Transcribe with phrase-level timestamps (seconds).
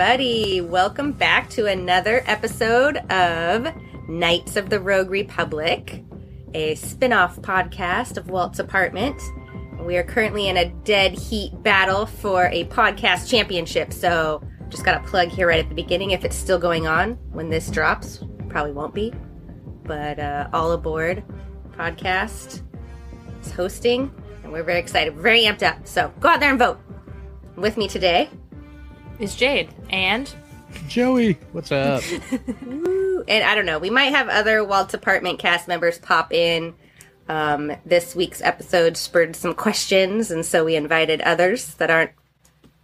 [0.00, 0.62] Everybody.
[0.62, 3.68] Welcome back to another episode of
[4.08, 6.02] Knights of the Rogue Republic,
[6.54, 9.20] a spin off podcast of Walt's Apartment.
[9.78, 15.04] We are currently in a dead heat battle for a podcast championship, so just got
[15.04, 18.24] a plug here right at the beginning if it's still going on when this drops.
[18.48, 19.12] Probably won't be.
[19.84, 21.22] But uh, All Aboard
[21.72, 22.62] podcast
[23.42, 24.10] is hosting,
[24.44, 25.14] and we're very excited.
[25.14, 25.86] Very amped up.
[25.86, 26.80] So go out there and vote.
[27.56, 28.30] With me today
[29.20, 30.32] is Jade and
[30.88, 31.34] Joey.
[31.52, 32.02] What's up?
[33.28, 36.74] And I don't know, we might have other Walt's apartment cast members pop in.
[37.28, 42.10] Um, this week's episode spurred some questions, and so we invited others that aren't,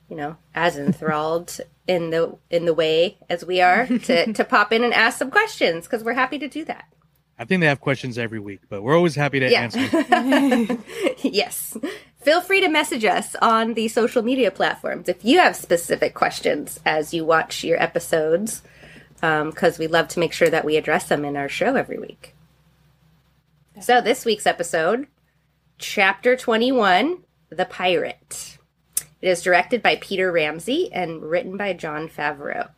[0.08, 4.72] you know, as enthralled in the in the way as we are to to pop
[4.72, 6.84] in and ask some questions because we're happy to do that.
[7.38, 9.62] I think they have questions every week, but we're always happy to Yeah.
[9.62, 10.78] answer.
[11.22, 11.76] yes.
[12.26, 16.80] Feel free to message us on the social media platforms if you have specific questions
[16.84, 18.62] as you watch your episodes,
[19.20, 22.34] because we love to make sure that we address them in our show every week.
[23.80, 25.06] So, this week's episode,
[25.78, 27.18] Chapter 21
[27.50, 28.58] The Pirate.
[29.22, 32.70] It is directed by Peter Ramsey and written by Jon Favreau.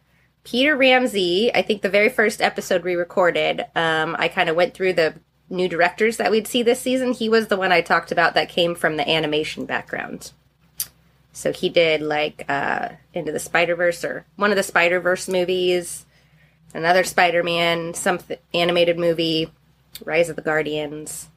[0.44, 4.74] Peter Ramsey, I think the very first episode we recorded, um, I kind of went
[4.74, 5.14] through the
[5.50, 7.12] new directors that we'd see this season.
[7.12, 10.32] He was the one I talked about that came from the animation background.
[11.32, 15.28] So he did like uh, Into the Spider Verse or one of the Spider Verse
[15.28, 16.04] movies,
[16.74, 19.50] another Spider Man, some th- animated movie,
[20.04, 21.28] Rise of the Guardians.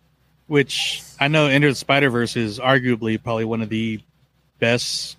[0.48, 4.02] Which I know Into the Spider Verse is arguably probably one of the
[4.60, 5.18] best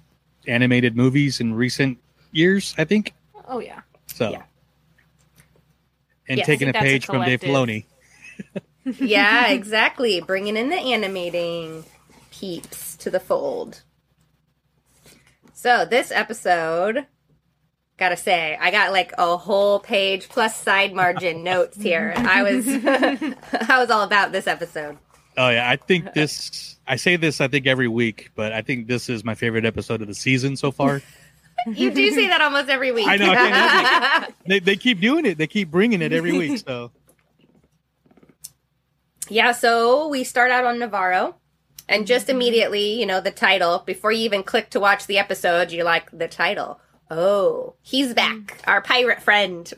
[0.49, 1.99] animated movies in recent
[2.33, 2.75] years.
[2.77, 3.15] I think
[3.49, 4.31] oh yeah, so.
[4.31, 4.43] Yeah.
[6.29, 6.47] And Yes.
[6.47, 7.85] taking I a think that's a page from Dave collective.
[7.85, 7.85] Filoni.
[8.85, 10.21] yeah, exactly.
[10.21, 11.85] Bringing in the animating
[12.31, 13.83] peeps to the fold.
[15.55, 17.07] So, this episode,
[17.97, 22.13] gotta say, I got like a whole page plus side margin notes here.
[22.17, 22.67] I was,
[23.69, 24.99] I was all about this episode.
[25.37, 26.77] Oh yeah, I think this.
[26.87, 30.03] I say this I think every week, but I think this is my favorite episode
[30.03, 31.01] of the season so far.
[31.67, 33.07] You do say that almost every week.
[33.09, 35.39] I know, I they they keep doing it.
[35.39, 36.59] They keep bringing it every week.
[36.59, 36.91] So
[39.29, 41.37] Yeah, so we start out on Navarro.
[41.89, 42.37] And just mm-hmm.
[42.37, 46.11] immediately, you know, the title, before you even click to watch the episode, you're like,
[46.17, 46.81] the title.
[47.11, 48.17] Oh, he's mm.
[48.17, 48.61] back.
[48.67, 49.71] Our pirate friend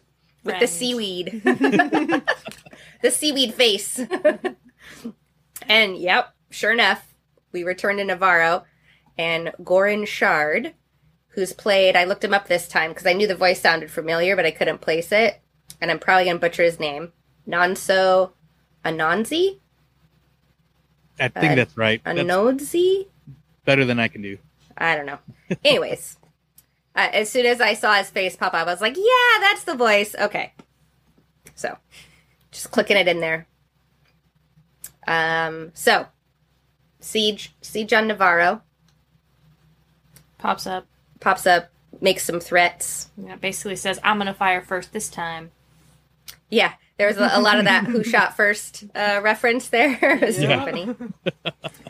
[0.44, 1.42] with the seaweed.
[1.44, 3.98] the seaweed face.
[5.68, 7.14] and yep, sure enough,
[7.52, 8.64] we return to Navarro.
[9.16, 10.74] And Gorian Shard,
[11.28, 14.36] who's played, I looked him up this time because I knew the voice sounded familiar,
[14.36, 15.40] but I couldn't place it.
[15.80, 17.12] And I'm probably going to butcher his name.
[17.48, 18.32] Nonso
[18.84, 19.58] Ananzi?
[21.18, 22.02] I think Uh, that's right.
[22.04, 23.06] That's Anodzi?
[23.64, 24.38] better than I can do.
[24.76, 25.18] I don't know.
[25.64, 26.16] Anyways,
[26.96, 29.64] uh, as soon as I saw his face pop up, I was like, yeah, that's
[29.64, 30.14] the voice.
[30.18, 30.52] Okay.
[31.54, 31.78] So,
[32.50, 33.46] just clicking it in there.
[35.06, 36.06] Um, so,
[37.00, 38.62] Siege, Siege on Navarro
[40.38, 40.86] pops up.
[41.20, 41.68] pops up,
[42.00, 43.10] makes some threats.
[43.16, 45.52] Yeah, basically says, "I'm gonna fire first this time."
[46.50, 49.98] Yeah, there was a, a lot of that who shot first uh, reference there.
[50.02, 50.64] it was Yeah.
[50.64, 50.94] funny.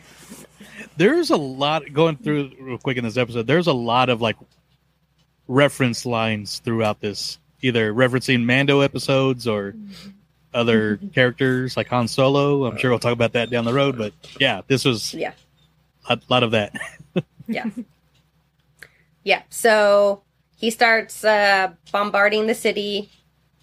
[0.97, 3.47] there's a lot going through real quick in this episode.
[3.47, 4.37] There's a lot of like
[5.49, 9.75] reference lines throughout this, either referencing Mando episodes or
[10.53, 12.65] other characters like Han Solo.
[12.65, 15.33] I'm sure we'll talk about that down the road, but yeah, this was Yeah.
[16.09, 16.73] a lot of that.
[17.47, 17.67] Yeah.
[19.25, 19.43] yeah.
[19.51, 20.23] So
[20.57, 23.11] he starts uh, bombarding the city.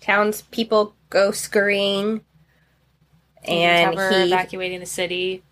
[0.01, 2.21] Townspeople go scurrying.
[3.43, 5.43] And cover he, evacuating the city.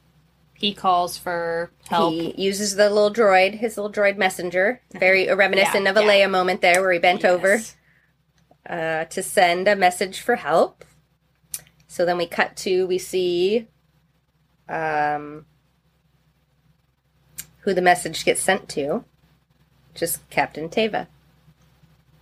[0.54, 2.14] He calls for help.
[2.14, 4.82] he uses the little droid, his little droid messenger.
[4.92, 6.28] Very reminiscent Yeah, of a yeah.
[6.28, 7.62] Leia moment there where he bent over
[8.70, 10.84] uh, to send a message for help.
[11.88, 13.68] So then we cut to, we see
[14.68, 15.46] um,
[17.62, 19.06] who the message gets sent to.
[19.96, 21.08] Just Captain Teva.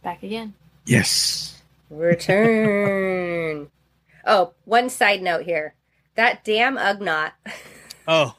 [0.03, 0.53] Back again.
[0.85, 1.56] Yes.
[1.89, 3.69] Return.
[4.25, 5.73] oh, one side note here.
[6.15, 7.31] That damn Ugnaught
[8.07, 8.35] Oh,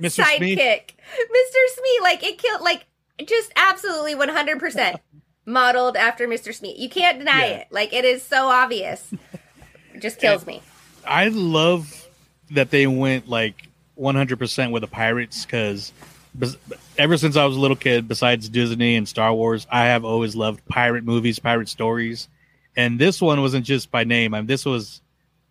[0.00, 0.24] Mr.
[0.36, 0.56] Smee.
[0.56, 1.74] sidekick, Mr.
[1.74, 2.86] Smee, like it killed, like
[3.26, 4.96] just absolutely one hundred percent
[5.46, 6.54] modeled after Mr.
[6.54, 6.74] Smee.
[6.78, 7.52] You can't deny Yeah.
[7.58, 7.68] it.
[7.70, 9.12] Like it is so obvious.
[9.94, 10.62] It just kills me.
[11.06, 12.06] I love
[12.52, 13.68] that they went like
[13.98, 15.92] 100% with the pirates because
[16.96, 20.34] ever since I was a little kid, besides Disney and Star Wars, I have always
[20.34, 22.28] loved pirate movies, pirate stories.
[22.76, 24.34] And this one wasn't just by name.
[24.34, 25.02] I mean, this was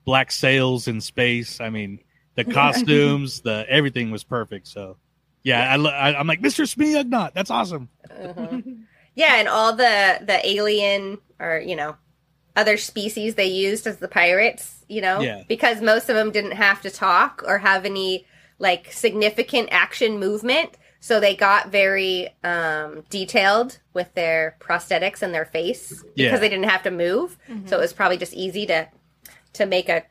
[0.05, 1.61] black sails in space.
[1.61, 1.99] I mean,
[2.35, 4.67] the costumes, the everything was perfect.
[4.67, 4.97] So,
[5.43, 6.67] yeah, I, I, I'm like Mr.
[6.67, 7.33] Smee Ugnaught.
[7.33, 7.89] That's awesome.
[8.09, 8.61] Uh-huh.
[9.15, 11.95] Yeah, and all the the alien or you know
[12.55, 15.43] other species they used as the pirates, you know, Yeah.
[15.47, 18.25] because most of them didn't have to talk or have any
[18.59, 25.45] like significant action movement, so they got very um, detailed with their prosthetics and their
[25.45, 26.37] face because Yeah.
[26.37, 27.37] they didn't have to move.
[27.65, 28.87] So it was probably just easy to
[29.53, 30.03] to make a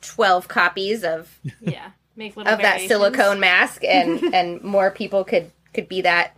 [0.00, 1.90] twelve copies of Yeah.
[2.14, 6.34] Make little of that silicone mask and and more people could could be that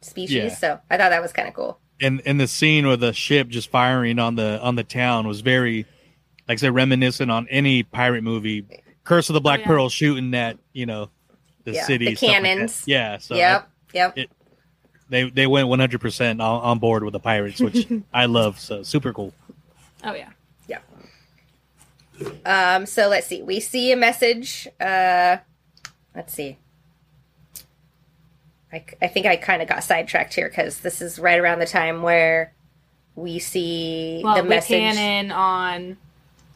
[0.00, 0.48] species Yeah.
[0.54, 3.48] so i thought that was kind of cool and and the scene with the ship
[3.48, 5.86] just firing on the on the town was very
[6.48, 8.64] like I said reminiscent on any pirate movie
[9.04, 9.66] curse of the black yeah.
[9.66, 11.08] pearl shooting at you know
[11.64, 12.82] the Yeah, city the stuff like cannons.
[12.86, 14.16] yeah so yep yep.
[14.16, 14.30] it-
[15.10, 19.12] they they went 100% on, on board with the pirates which i love so super
[19.12, 19.32] cool.
[20.02, 20.30] Oh yeah.
[20.66, 20.82] yep
[22.46, 25.36] um so let's see we see a message uh
[26.14, 26.58] let's see.
[28.72, 31.66] I, I think i kind of got sidetracked here because this is right around the
[31.66, 32.52] time where
[33.14, 34.70] we see Well, the we message.
[34.70, 34.96] pan
[35.26, 35.96] in on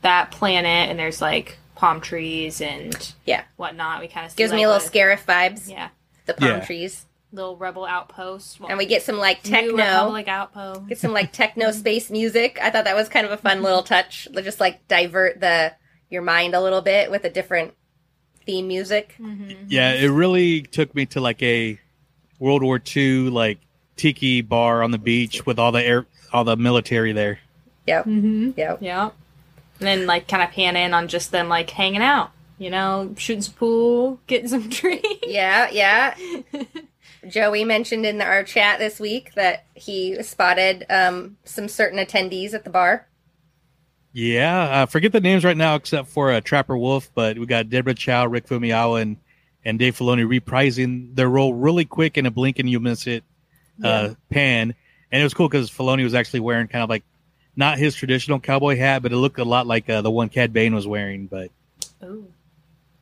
[0.02, 4.01] that planet, and there's like palm trees and yeah whatnot.
[4.01, 5.89] We kind of gives me a little the- Scarif vibes Yeah,
[6.27, 6.61] the palm Yeah.
[6.65, 8.59] trees little rebel outpost.
[8.59, 10.89] Well, and we get some like techno like outpost.
[10.89, 12.59] get some like techno space music.
[12.61, 14.27] I thought that was kind of a fun little touch.
[14.35, 15.73] Just like divert the
[16.11, 17.75] your mind a little bit with a different
[18.47, 19.15] theme music.
[19.69, 21.79] yeah it really took me to like a
[22.39, 23.59] world war ii like
[23.97, 27.39] tiki bar on the beach with all the air all the military there
[27.87, 28.05] Yep.
[28.07, 28.51] Mm-hmm.
[28.57, 28.79] Yep.
[28.83, 29.11] Yeah,
[29.79, 32.31] and then like kind of pan in on just them like hanging out.
[32.59, 35.09] You know, shooting some pool, getting some drinks.
[35.23, 36.15] Yeah, yeah.
[37.29, 42.65] Joey mentioned in our chat this week that he spotted um, some certain attendees at
[42.65, 43.07] the bar.
[44.13, 47.69] Yeah, I forget the names right now except for uh, Trapper Wolf, but we got
[47.69, 49.17] Deborah Chow, Rick Famuyiwa, and,
[49.65, 53.25] and Dave Filoni reprising their role really quick in a blink and you miss it
[53.85, 54.75] uh, pan.
[55.13, 57.05] And it was cool because Filoni was actually wearing kind of like
[57.58, 60.52] not his traditional cowboy hat, but it looked a lot like uh, the one Cad
[60.52, 61.26] Bane was wearing.
[61.26, 61.50] But
[62.05, 62.32] Ooh.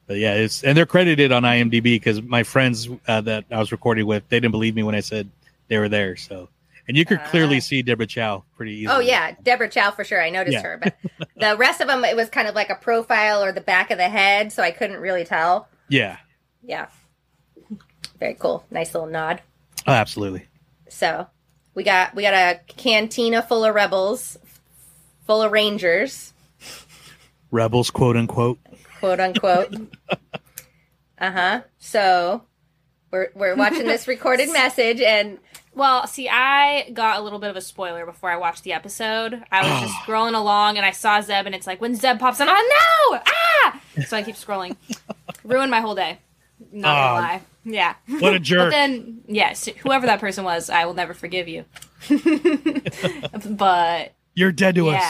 [0.07, 3.71] but yeah, it's and they're credited on IMDb because my friends uh, that I was
[3.71, 5.29] recording with they didn't believe me when I said
[5.69, 6.17] they were there.
[6.17, 6.49] So
[6.89, 7.61] and you could clearly Ah.
[7.61, 8.95] see Deborah Chow pretty easily.
[8.97, 10.23] Oh yeah, Deborah Chow for sure.
[10.23, 10.63] I noticed Yeah.
[10.63, 10.97] her, but
[11.37, 13.99] the rest of them it was kind of like a profile or the back of
[13.99, 15.69] the head, so I couldn't really tell.
[15.89, 16.17] yeah,
[16.63, 16.87] Yeah,
[18.19, 18.65] very cool.
[18.71, 19.43] Nice little nod.
[19.87, 20.47] oh, absolutely.
[20.89, 21.27] So
[21.75, 24.39] we got we got a cantina full of rebels,
[25.27, 26.33] full of rangers,
[27.51, 28.59] Rebels, quote unquote.
[29.01, 29.75] quote unquote.
[31.19, 31.61] uh huh.
[31.79, 32.43] So
[33.11, 35.39] we're we're watching this recorded message, and
[35.75, 39.43] Well, see, I got a little bit of a spoiler before I watched the episode.
[39.53, 42.41] I was just scrolling along and I saw Zeb, and it's like when Zeb pops
[42.41, 43.21] in, oh no!
[43.27, 43.81] Ah!
[44.07, 44.77] So I keep scrolling.
[45.45, 46.19] Ruined my whole day.
[46.73, 47.15] Not gonna Ah.
[47.15, 47.43] lie.
[47.69, 47.95] Yeah.
[48.09, 48.71] What a But jerk.
[48.71, 51.65] then, yes, whoever that person was, I will never forgive you.
[53.49, 55.03] but You're dead to us.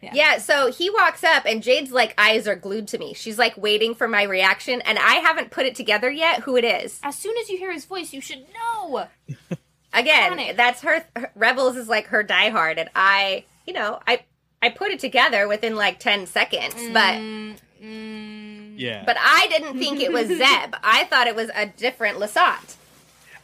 [0.00, 0.38] yeah, yeah.
[0.38, 3.14] So he walks up, and Jade's like eyes are glued to me.
[3.14, 6.40] She's like waiting for my reaction, and I haven't put it together yet.
[6.40, 6.98] Who it is?
[7.04, 9.06] as soon as you hear his voice, you should know.
[9.94, 11.30] Again, that's her, her.
[11.36, 14.24] Rebels is like her diehard, and I, you know, I
[14.62, 17.14] I put it together within like ten seconds, but.
[17.16, 19.02] Mm, mm, Yeah.
[19.04, 20.74] But I didn't think it was Zeb.
[20.82, 22.76] I thought it was a different Lasat.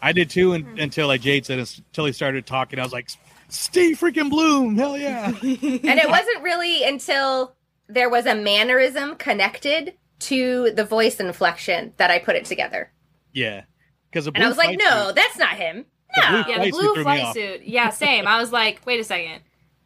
[0.01, 2.79] I did too un- until like Jade said until he started talking.
[2.79, 3.11] I was like,
[3.49, 5.29] Steve freaking Blum, hell yeah.
[5.43, 7.55] And it wasn't really until
[7.89, 12.91] there was a mannerism connected to the voice inflection that I put it together.
[13.33, 13.63] yeah.
[14.11, 15.85] Because And I was like, no, that's not him.
[16.17, 16.43] The No.
[16.45, 17.61] blue- Yeah, the blue flight suit.
[17.65, 18.27] Yeah, same.
[18.27, 19.43] I was like, wait a second.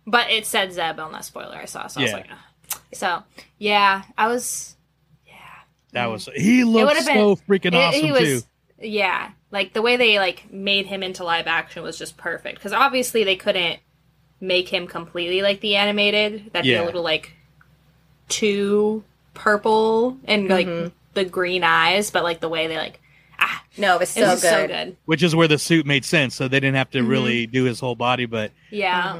[0.06, 2.16] But it said Zeb on that spoiler I saw, so I was Yeah.
[2.18, 2.78] like, Ugh.
[2.94, 3.22] so
[3.58, 4.76] yeah, I was.
[5.26, 5.32] Yeah,
[5.92, 6.12] that mm.
[6.12, 8.40] was he looked would've been- so freaking it- awesome he was, too.
[8.80, 12.72] Yeah, like the way they like made him into live action was just perfect because
[12.72, 13.78] obviously they couldn't
[14.40, 16.50] make him completely like the animated.
[16.52, 17.32] That'd be a little like
[18.28, 19.04] too
[19.34, 20.92] purple and like Mhm.
[21.14, 22.98] the green eyes, but like the way they like
[23.38, 24.50] ah No, it was It so was good.
[24.50, 24.96] so good.
[25.04, 26.34] which is where the suit made sense.
[26.34, 27.08] So they didn't have to Mhm.
[27.08, 29.16] really do his whole body, but Yeah.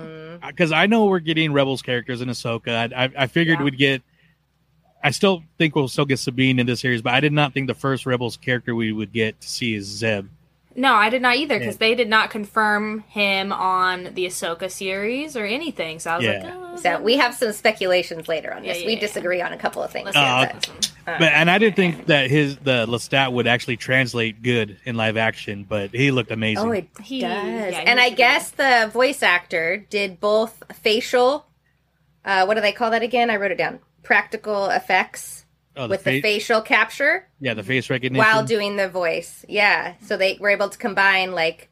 [0.46, 3.64] Because I know we're getting Rebels characters in Ahsoka, I, I, I figured Yeah.
[3.64, 4.02] we'd get.
[5.04, 7.66] I still think we'll still get Sabine in this series, but I did not think
[7.66, 10.26] the first Rebels character we would get to see is Zeb.
[10.74, 15.36] No, I did not either because they did not confirm him on the Ahsoka series
[15.36, 15.98] or anything.
[15.98, 16.32] So I was Yeah.
[16.32, 18.80] like, oh, So we have some speculations later on Yeah, this.
[18.80, 19.00] yeah, we yeah.
[19.00, 20.06] disagree on a couple of things.
[20.14, 20.88] Let's Oh, okay.
[21.06, 24.96] Uh, But and I didn't think that his the Lasat would actually translate good in
[24.96, 26.66] live action, but he looked amazing.
[26.66, 27.44] Oh, it He- does.
[27.44, 31.44] yeah, he and I was guess the voice actor did both facial.
[32.24, 33.28] Uh, what do they call that again?
[33.28, 33.80] I wrote it down.
[34.02, 35.44] Practical effects
[35.74, 38.18] Oh, with the facial capture yeah, the face recognition.
[38.22, 39.42] while doing the voice.
[39.48, 41.70] Yeah, so they were able to combine like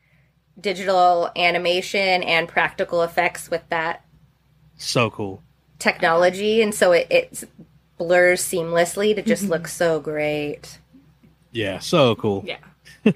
[0.59, 4.03] digital animation and practical effects with that
[4.79, 5.43] so cool.
[5.79, 7.45] technology, and so it, it
[7.99, 10.79] blurs seamlessly to just look so great.
[11.53, 12.43] Yeah, so cool.
[12.47, 12.57] Yeah.
[13.05, 13.13] they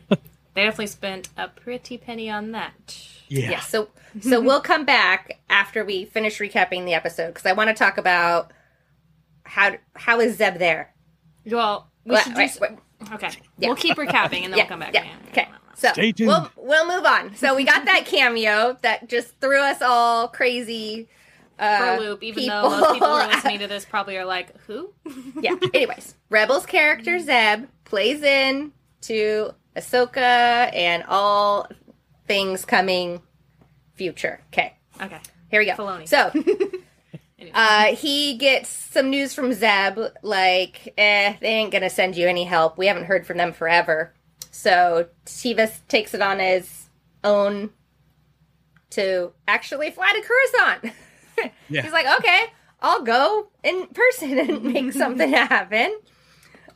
[0.54, 2.74] definitely spent a pretty penny on that.
[3.28, 3.52] Yeah.
[3.52, 3.60] Yeah.
[3.60, 3.88] So
[4.20, 7.96] so we'll come back after we finish recapping the episode because I want to talk
[7.96, 8.50] about
[9.44, 10.92] how how is Zeb there?
[11.46, 12.38] Well, we Wait, should do.
[12.38, 12.70] wait, wait.
[13.12, 13.30] Okay.
[13.58, 13.68] Yeah.
[13.68, 14.94] We'll keep recapping and then yeah, we'll come back.
[14.94, 15.06] yeah.
[15.28, 15.48] Okay.
[15.76, 16.28] So Stay tuned.
[16.28, 17.34] we'll we'll move on.
[17.36, 21.08] So we got that cameo that just threw us all crazy.
[21.58, 22.62] For Uh, a loop, even people.
[22.68, 24.92] though most people who are listening to this probably are like, who?
[25.40, 25.54] yeah.
[25.72, 28.72] Anyways, Rebels character Zeb plays in
[29.02, 31.68] to Ahsoka and all
[32.26, 33.20] things coming
[33.94, 34.40] future.
[34.52, 34.74] Okay.
[35.00, 35.20] Okay.
[35.50, 35.74] Here we go.
[35.74, 36.08] Filoni.
[36.08, 36.78] So Anyway.
[37.52, 42.44] Uh, he gets some news from Zeb, like, eh, they ain't gonna send you any
[42.44, 42.78] help.
[42.78, 44.14] We haven't heard from them forever.
[44.50, 46.88] So Tivus takes it on his
[47.24, 47.70] own
[48.90, 50.94] to actually fly to Coruscant.
[51.68, 51.82] Yeah.
[51.82, 52.44] He's like, okay,
[52.80, 55.98] I'll go in person and make something happen.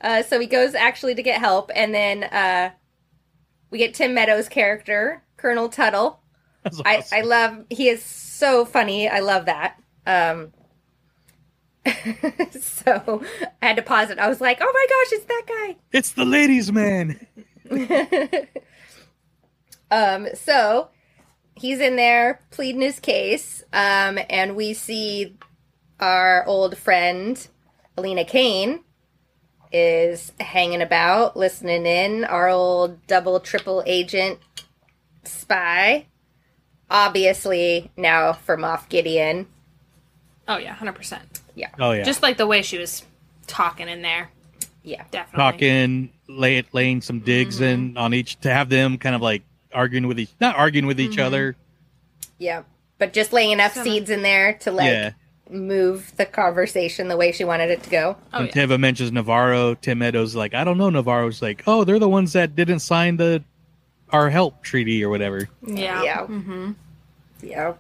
[0.01, 2.71] Uh, so he goes actually to get help, and then uh,
[3.71, 6.21] we get Tim Meadows' character, Colonel Tuttle.
[6.65, 7.19] That's I.
[7.19, 9.09] I love he is so funny.
[9.09, 9.81] I love that.
[10.07, 10.53] Um
[12.61, 13.23] so
[13.63, 14.19] I had to pause it.
[14.19, 15.77] I was like, "Oh my gosh, it's that guy.
[15.93, 17.27] it's the ladies' man.
[19.91, 20.89] um so
[21.55, 23.63] he's in there pleading his case.
[23.73, 25.37] Um and we see
[26.01, 27.47] our old friend
[27.97, 28.81] Elia Kane
[29.73, 34.39] is hanging about, listening in, our old double triple agent
[35.25, 36.07] spy.
[36.91, 39.47] Obviously now for Moff Gideon.
[40.49, 41.21] Oh, yeah, 100%.
[41.55, 41.69] Yeah.
[41.79, 42.03] Oh yeah.
[42.05, 43.05] Just like the way she was
[43.47, 44.31] talking in there.
[44.83, 45.05] Yeah.
[45.11, 45.39] Definitely.
[45.39, 47.65] talking, lay, laying some digs Mm-hmm.
[47.91, 49.43] in on each to have them kind of like
[49.75, 51.21] arguing with each, not arguing with each Mm-hmm.
[51.27, 51.57] other.
[52.39, 52.63] Yeah.
[52.99, 55.11] But just laying enough Some- seeds in there to like yeah.
[55.51, 58.17] move the conversation the way she wanted it to go.
[58.33, 58.53] Oh, when yeah.
[58.53, 60.91] Teva mentions Navarro, Tim Meadows like, I don't know.
[60.91, 63.43] Navarro's like, oh, they're the ones that didn't sign the
[64.11, 65.49] our help treaty or whatever.
[65.67, 66.03] Yeah.
[66.03, 66.19] Yeah.
[66.21, 66.73] Mm-hmm.
[67.43, 67.75] Yeah.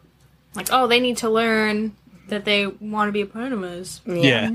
[0.55, 1.95] Like, oh, they need to learn
[2.29, 4.01] that they want to be a part of us.
[4.07, 4.51] Yeah.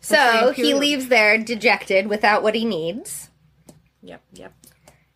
[0.00, 3.30] So he leaves there dejected without what he needs.
[4.02, 4.52] Yep, yep.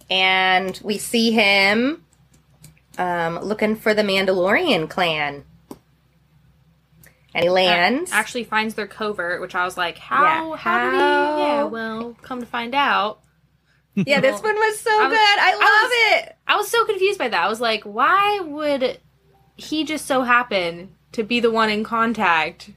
[0.09, 2.04] And we see him
[2.99, 5.45] um, looking for the Mandalorian clan.
[7.35, 8.12] And he lands.
[8.12, 10.23] Actually finds their covert, which I was like, how?
[10.52, 11.37] Yeah, How, did how?
[11.37, 11.42] he?
[11.42, 13.21] Yeah, well, come to find out.
[13.95, 15.38] yeah, this one was so I was- good.
[15.38, 16.37] I love I it.
[16.47, 17.42] I was so confused by that.
[17.45, 19.00] I was like, why would
[19.56, 22.70] he just so happen to be the one in contact?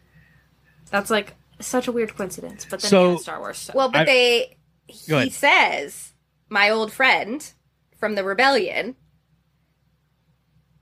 [0.92, 2.66] That's like such a weird coincidence.
[2.70, 3.58] But then So- again, Star Wars.
[3.60, 3.74] So.
[3.76, 5.32] Well, but I- they he ahead.
[5.34, 6.14] says,
[6.50, 7.52] "My old friend
[7.98, 8.96] from the rebellion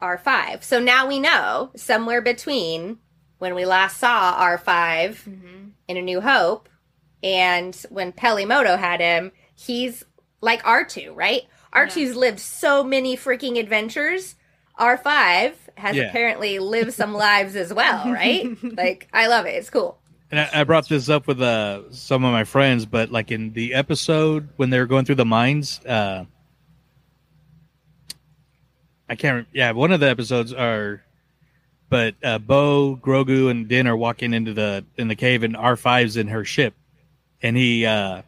[0.02, 3.00] R5." So now we know somewhere between
[3.40, 5.72] when we last saw R5 Mhm.
[5.88, 6.70] in A New Hope
[7.24, 10.04] and when Peli Motto had him, he's
[10.42, 11.44] like R2, right?
[11.74, 14.36] R2's lived so many freaking adventures.
[14.80, 16.04] R5 has Yeah.
[16.04, 18.46] apparently lived some lives as well, right?
[18.78, 19.52] like I love it.
[19.56, 19.98] It's cool.
[20.30, 23.54] And I, I brought this up with uh, some of my friends, but like in
[23.54, 26.26] the episode when they were going through the mines, uh,
[29.10, 29.48] I can't.
[29.54, 31.02] Yeah, one of the episodes are,
[31.90, 35.76] but uh, Bo, Grogu, and Din are walking into the in the cave, and R
[35.76, 36.74] 5s in her ship,
[37.42, 37.86] and he.
[37.86, 38.24] uh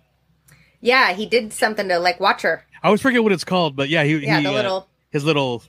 [0.80, 2.64] Yeah, he did something to like watch her.
[2.82, 4.16] I always forget what it's called, but yeah, he.
[4.26, 5.64] Yeah, he, the uh, little his little.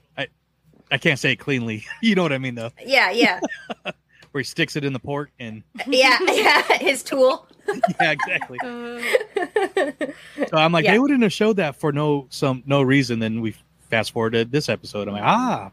[0.91, 1.85] I, I can't say it cleanly.
[2.03, 2.71] you know what I mean, though.
[2.85, 3.41] Yeah, yeah.
[4.33, 7.49] Where he sticks it in the port, and yeah, yeah, his tool.
[8.01, 8.59] yeah, exactly.
[8.63, 10.93] So I'm like, Yeah.
[10.93, 13.19] they wouldn't have showed that for no some no reason.
[13.19, 13.57] Then we
[13.89, 15.09] fast forwarded this episode.
[15.09, 15.73] I'm like, ah,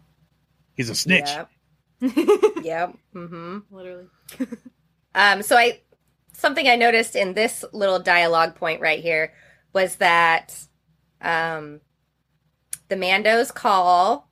[0.75, 1.27] he's a snitch.
[1.27, 1.50] Yep.
[2.63, 2.97] yep.
[3.13, 3.59] Mm-hmm.
[3.69, 4.07] Literally.
[5.13, 5.81] Um, so I
[6.33, 9.33] something I noticed in this little dialogue point right here
[9.74, 10.59] was that
[11.21, 11.79] um,
[12.88, 14.26] the Mandos call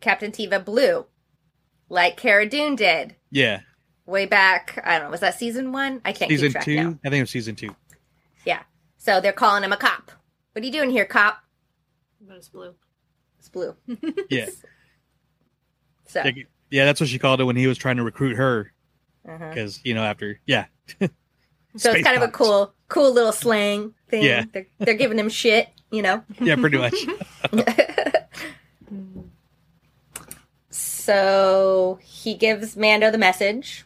[0.00, 1.06] Captain Teva Blue,
[1.88, 3.60] like Cara Dune did Yeah.
[4.06, 4.80] way back.
[4.84, 5.10] I don't know.
[5.10, 6.00] Was that season one?
[6.04, 6.76] I can't Season keep track two?
[6.76, 6.88] now.
[7.04, 7.74] I think it was season two.
[8.44, 8.62] Yeah.
[8.98, 10.10] So they're calling him a cop.
[10.52, 11.38] What are you doing here, cop?
[12.20, 12.74] But it's blue.
[13.38, 13.76] It's blue.
[14.30, 14.46] Yeah.
[16.06, 16.24] So
[16.70, 18.72] yeah, that's what she called it when he was trying to recruit her.
[19.28, 19.48] uh-huh.
[19.50, 20.66] Because, you know, after, yeah.
[20.98, 21.06] so
[21.74, 24.24] it's Space kind of a cool, cool little slang thing.
[24.24, 24.44] Yeah.
[24.52, 26.24] They're, they're giving him shit, you know.
[26.40, 26.94] Yeah, pretty much.
[31.00, 33.84] So he gives Mando the message.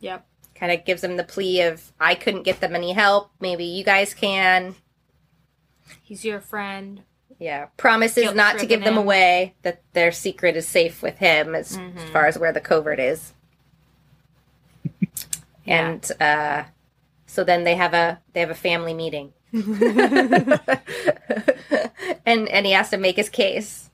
[0.00, 0.26] Yep.
[0.54, 3.30] Kind of gives him the plea of, I couldn't get them any help.
[3.40, 4.74] Maybe you guys can.
[6.02, 7.02] He's your friend.
[7.38, 7.66] Yeah.
[7.76, 8.98] Promises Guilt not to give them him.
[8.98, 11.98] away, that their secret is safe with him as, Mm-hmm.
[11.98, 13.32] as far as where the covert is.
[15.64, 15.90] Yeah.
[15.90, 16.64] And uh,
[17.26, 19.34] so then they have a they have a family meeting.
[19.52, 20.58] and
[22.48, 23.90] and he has to make his case.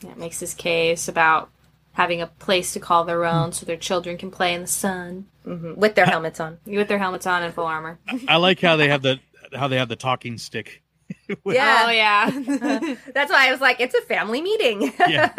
[0.00, 1.50] Yeah, makes his case about
[1.92, 5.26] having a place to call their own so their children can play in the sun
[5.46, 6.58] Mhm, with their helmets on.
[6.66, 7.98] with their helmets on and full armor.
[8.28, 9.18] I like how they have the
[9.54, 10.82] how they have the talking stick.
[11.44, 11.84] Yeah.
[11.86, 12.30] Oh yeah.
[13.14, 14.92] That's why I was like, it's a family meeting.
[15.08, 15.32] yeah.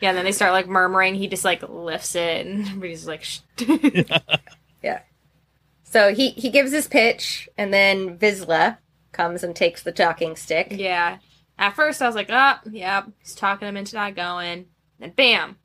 [0.00, 1.14] yeah, and then they start like murmuring.
[1.14, 3.40] He just like lifts it and everybody's like Shh.
[4.82, 5.00] yeah.
[5.84, 8.78] So he he gives his pitch, and then Vizsla
[9.12, 10.68] comes and takes the talking stick.
[10.70, 11.18] Yeah.
[11.58, 14.66] At first I was like, oh, yeah, he's talking him into not going.
[15.00, 15.56] And bam,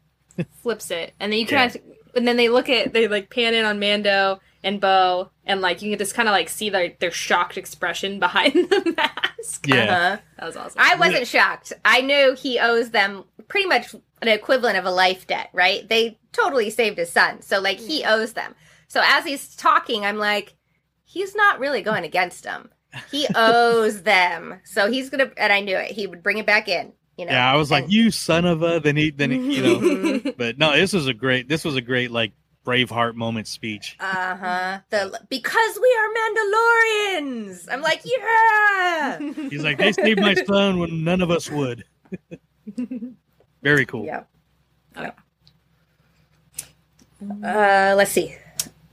[0.61, 1.13] flips it.
[1.19, 1.81] And then you kind of,
[2.15, 5.81] and then they look at, they like pan in on Mando and Bo, and like
[5.81, 9.67] you can just kind of like see their, their shocked expression behind the mask.
[9.67, 9.75] Yeah.
[9.75, 10.17] Uh-huh.
[10.39, 10.81] That was awesome.
[10.81, 11.73] I wasn't shocked.
[11.83, 15.87] I knew he owes them pretty much an equivalent of a life debt, right?
[15.87, 17.41] They totally saved his son.
[17.41, 18.55] So, like, he owes them.
[18.87, 20.55] So, as he's talking, I'm like,
[21.03, 22.69] he's not really going against them.
[23.11, 24.61] He owes them.
[24.63, 25.91] So, he's going to, and I knew it.
[25.91, 27.31] He would bring it back in, you know?
[27.31, 30.31] Yeah, I was like, And- "You son of a!" Then he, then he, you know.
[30.37, 31.47] but no, this was a great.
[31.47, 32.31] This was a great like
[32.65, 33.95] Braveheart moment speech.
[33.99, 34.79] Uh huh.
[34.89, 36.09] The because we are
[37.21, 37.67] Mandalorians.
[37.71, 39.19] I'm like, yeah.
[39.49, 41.83] He's like, "They saved my son when none of us would."
[43.63, 44.05] Very cool.
[44.05, 44.23] yeah.
[44.97, 45.11] Okay.
[47.43, 48.35] Uh, let's see.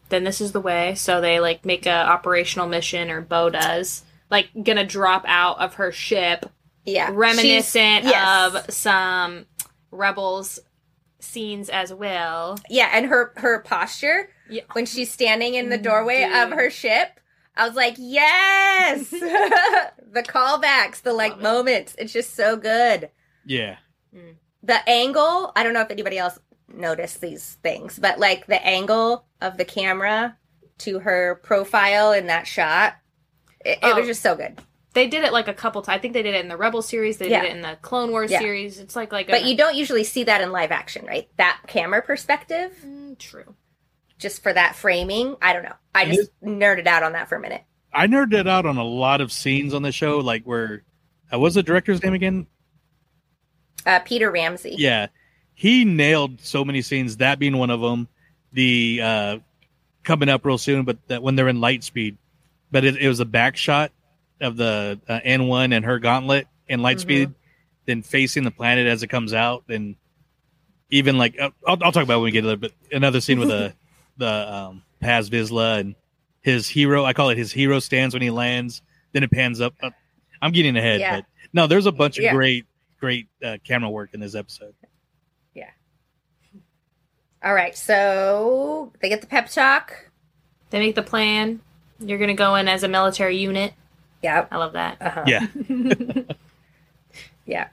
[0.08, 0.94] then this is the way.
[0.94, 5.74] So they like make a operational mission, or Bo does, like gonna drop out of
[5.74, 6.46] her ship,
[6.84, 8.54] Yeah, reminiscent yes.
[8.54, 9.46] of some
[9.90, 10.58] rebels
[11.20, 12.58] scenes as well.
[12.68, 14.62] yeah, and her her posture Yeah.
[14.72, 16.34] when she's standing in the mm, doorway Dude.
[16.34, 17.20] of her ship.
[17.56, 21.42] I was like, yes, the callbacks, the like Love it.
[21.42, 21.94] moments.
[21.98, 23.10] It's just so good.
[23.44, 23.76] Yeah.
[24.14, 24.36] Mm.
[24.62, 25.52] The angle.
[25.54, 29.64] I don't know if anybody else noticed these things, but like the angle of the
[29.64, 30.36] camera
[30.78, 32.94] to her profile in that shot,
[33.64, 33.96] it, it Oh.
[33.98, 34.58] was just so good.
[34.94, 35.96] They did it like a couple times.
[35.96, 37.16] I think they did it in the Rebel series.
[37.16, 37.40] They Yeah.
[37.42, 38.40] did it in the Clone Wars Yeah.
[38.40, 38.78] series.
[38.78, 41.28] It's like like a, But you don't usually see that in live action, right?
[41.38, 43.54] That camera perspective, Mm, true.
[44.18, 45.36] just for that framing.
[45.40, 45.74] I don't know.
[45.94, 47.62] I It just nerded out on that for a minute.
[47.92, 50.82] I nerded out on a lot of scenes on the show, like where,
[51.32, 52.46] uh, what's the director's name again?
[53.86, 54.74] Uh, Peter Ramsey.
[54.78, 55.08] Yeah,
[55.54, 57.16] he nailed so many scenes.
[57.18, 58.08] That being one of them.
[58.52, 59.38] The uh,
[60.04, 62.18] coming up real soon, but that when they're in light speed,
[62.70, 63.90] but it, it was a back shot
[64.42, 67.00] of the uh, N one and her gauntlet in light Mhm.
[67.00, 67.34] speed,
[67.86, 69.96] then facing the planet as it comes out, and
[70.90, 72.60] even like uh, I'll, I'll talk about it when we get to it.
[72.60, 73.72] But another scene with the
[74.18, 75.94] the um, Paz Vizsla and
[76.42, 77.04] his hero.
[77.04, 78.82] I call it his hero stands when he lands.
[79.12, 79.74] Then it pans up.
[79.82, 79.94] up.
[80.42, 81.16] I'm getting ahead, Yeah.
[81.16, 82.32] but no, there's a bunch of Yeah.
[82.34, 82.66] great
[83.00, 84.74] great uh, camera work in this episode.
[85.54, 85.70] Yeah.
[87.44, 90.10] All right, so they get the pep talk.
[90.70, 91.60] They make the plan.
[91.98, 93.74] You're gonna go in as a military unit.
[94.22, 94.48] Yep.
[94.50, 94.96] I love that.
[95.00, 95.24] Uh-huh.
[95.26, 95.46] Yeah.
[97.44, 97.68] Yeah.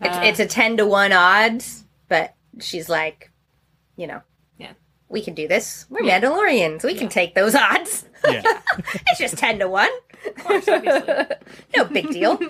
[0.00, 3.30] It's Uh, it's a ten to one odds, but she's like,
[3.96, 4.22] you know,
[4.56, 4.72] Yeah.
[5.10, 5.84] we can do this.
[5.90, 6.18] We're Yeah.
[6.20, 6.82] Mandalorians.
[6.82, 6.98] We Yeah.
[6.98, 8.06] can take those odds.
[8.26, 8.42] Yeah.
[8.78, 9.90] it's just ten to one.
[10.26, 10.66] Of course,
[11.76, 12.40] no big deal.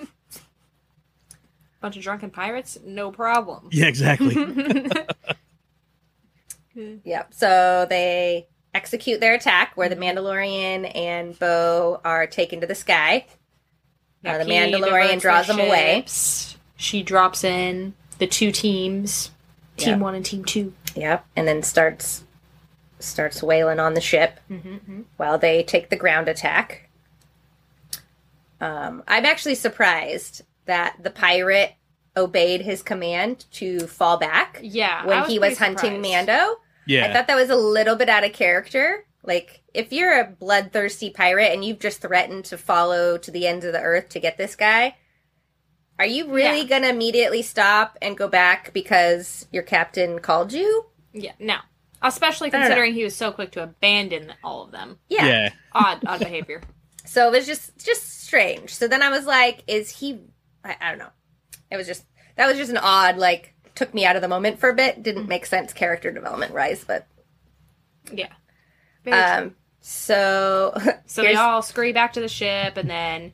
[1.81, 3.67] Bunch of drunken pirates, no problem.
[3.71, 4.35] Yeah, exactly.
[6.75, 7.33] Yep.
[7.33, 13.25] So they execute their attack where the Mandalorian and Bo are taken to the sky.
[14.23, 16.05] Uh, the Mandalorian draws them away.
[16.77, 19.31] She drops in the two teams,
[19.77, 19.97] Team Yeah.
[19.97, 20.73] One and Team Two.
[20.95, 21.25] Yep.
[21.35, 22.23] And then starts
[22.99, 25.01] starts wailing on the ship Mm-hmm.
[25.17, 26.89] while they take the ground attack.
[28.59, 31.73] Um, I'm actually surprised that the pirate
[32.15, 36.27] obeyed his command to fall back Yeah, when he was hunting surprised.
[36.27, 36.55] Mando.
[36.87, 37.07] Yeah.
[37.09, 39.05] I thought that was a little bit out of character.
[39.23, 43.65] Like, if you're a bloodthirsty pirate and you've just threatened to follow to the ends
[43.65, 44.95] of the earth to get this guy,
[45.99, 46.67] are you really Yeah.
[46.79, 50.85] gonna immediately stop and go back because your captain called you?
[51.13, 51.57] Yeah, no.
[52.01, 54.99] Especially considering he was so quick to abandon all of them.
[55.09, 55.25] Yeah.
[55.25, 55.49] yeah.
[55.73, 56.61] Odd, odd behavior.
[57.09, 58.75] So it was just just strange.
[58.75, 60.19] So then I was like, is he?
[60.65, 61.07] I, I don't know.
[61.71, 62.03] It was just
[62.35, 65.03] that was just an odd like took me out of the moment for a bit.
[65.03, 67.07] Didn't make sense character development wise, but
[68.11, 68.33] Yeah.
[69.05, 69.45] Very true.
[69.47, 69.55] um.
[69.81, 73.31] So So they all scurry back to the ship, and then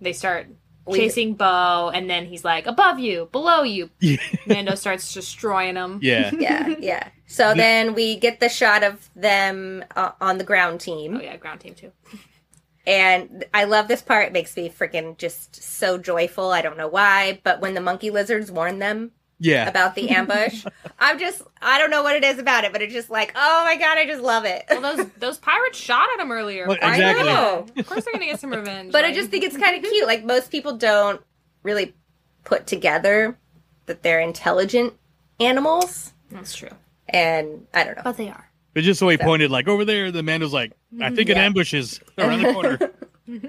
[0.00, 0.48] they start
[0.86, 4.16] We- chasing Bo, and then he's like, "Above you, below you." Yeah.
[4.46, 6.00] Mando starts destroying them.
[6.02, 6.30] Yeah.
[6.38, 7.08] yeah, yeah.
[7.26, 11.16] So then we get the shot of them uh, on the ground team.
[11.18, 11.92] Oh yeah, ground team too.
[12.84, 14.26] And I love this part.
[14.26, 16.50] It makes me freaking just so joyful.
[16.50, 19.68] I don't know why, but when the monkey lizards warn them Yeah.
[19.68, 20.64] about the ambush,
[20.98, 23.62] I'm just I don't know what it is about it, but it's just like, oh
[23.64, 24.64] my god, I just love it.
[24.70, 26.66] Well, those those pirates shot at him earlier.
[26.66, 27.24] Well, I exactly.
[27.26, 27.66] know.
[27.76, 28.92] Of course, they're gonna get some revenge.
[28.92, 30.06] But I just think it's kind of cute.
[30.06, 31.20] Like most people don't
[31.62, 31.94] really
[32.44, 33.36] put together
[33.86, 34.94] that they're intelligent
[35.40, 36.70] animals, that's true.
[37.08, 38.02] and I don't know.
[38.04, 38.48] But they are.
[38.74, 41.14] But just so he So- pointed like over there, the man was like, I mm-hmm.
[41.16, 42.78] think an ambush is around the corner.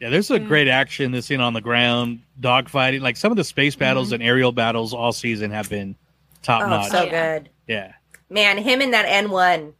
[0.00, 0.46] yeah, there's a mm.
[0.46, 3.00] great action this scene on the ground, dogfighting.
[3.00, 4.14] Like some of the space battles mm-hmm.
[4.14, 5.96] and aerial battles all season have been
[6.42, 6.90] top Oh, notch.
[6.90, 7.38] so Yeah.
[7.38, 7.92] good, yeah.
[8.28, 8.58] man!
[8.58, 9.74] Him and that N one,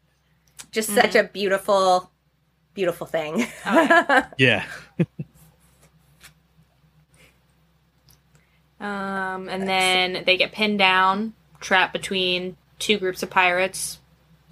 [0.70, 1.26] just such mm-hmm.
[1.26, 2.10] a beautiful,
[2.74, 3.46] beautiful thing.
[3.66, 4.64] Oh, yeah.
[8.84, 13.98] Um, and then they get pinned down, trapped between two groups of pirates,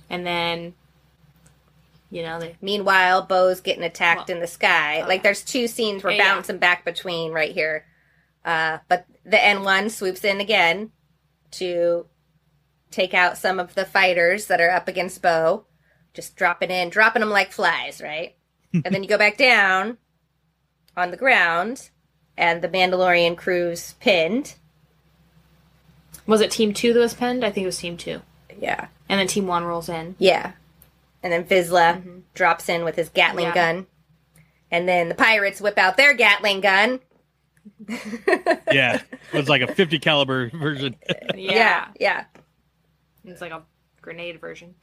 [0.09, 0.73] and then,
[2.13, 5.01] you know, they Meanwhile, Bo's getting attacked Well, in the sky.
[5.03, 6.35] oh, like there's two scenes we're Yeah, yeah.
[6.35, 7.87] bouncing back between right here.
[8.45, 10.91] Uh, but the N1 swoops in again
[11.53, 12.07] to
[12.91, 15.65] take out some of the fighters that are up against Bo.
[16.13, 18.37] Just dropping in, dropping them like flies, right?
[18.75, 19.97] and then you go back down
[20.97, 21.89] on the ground,
[22.37, 24.55] and the Mandalorian crew's pinned.
[26.27, 27.45] was it Team Two that was pinned?
[27.45, 28.21] I think it was Team Two,
[28.59, 28.89] Yeah.
[29.09, 30.17] and then Team One rolls in.
[30.19, 30.53] Yeah.
[31.23, 33.57] And then Vizsla drops in with his Gatling Mm-hmm.
[33.57, 33.73] Yeah.
[33.73, 33.87] gun.
[34.71, 37.01] And then the pirates whip out their Gatling gun.
[38.73, 39.01] Yeah.
[39.33, 40.97] It was like a 50 caliber version.
[41.37, 42.25] Yeah, yeah,
[43.25, 43.63] it's like a
[44.01, 44.75] grenade version.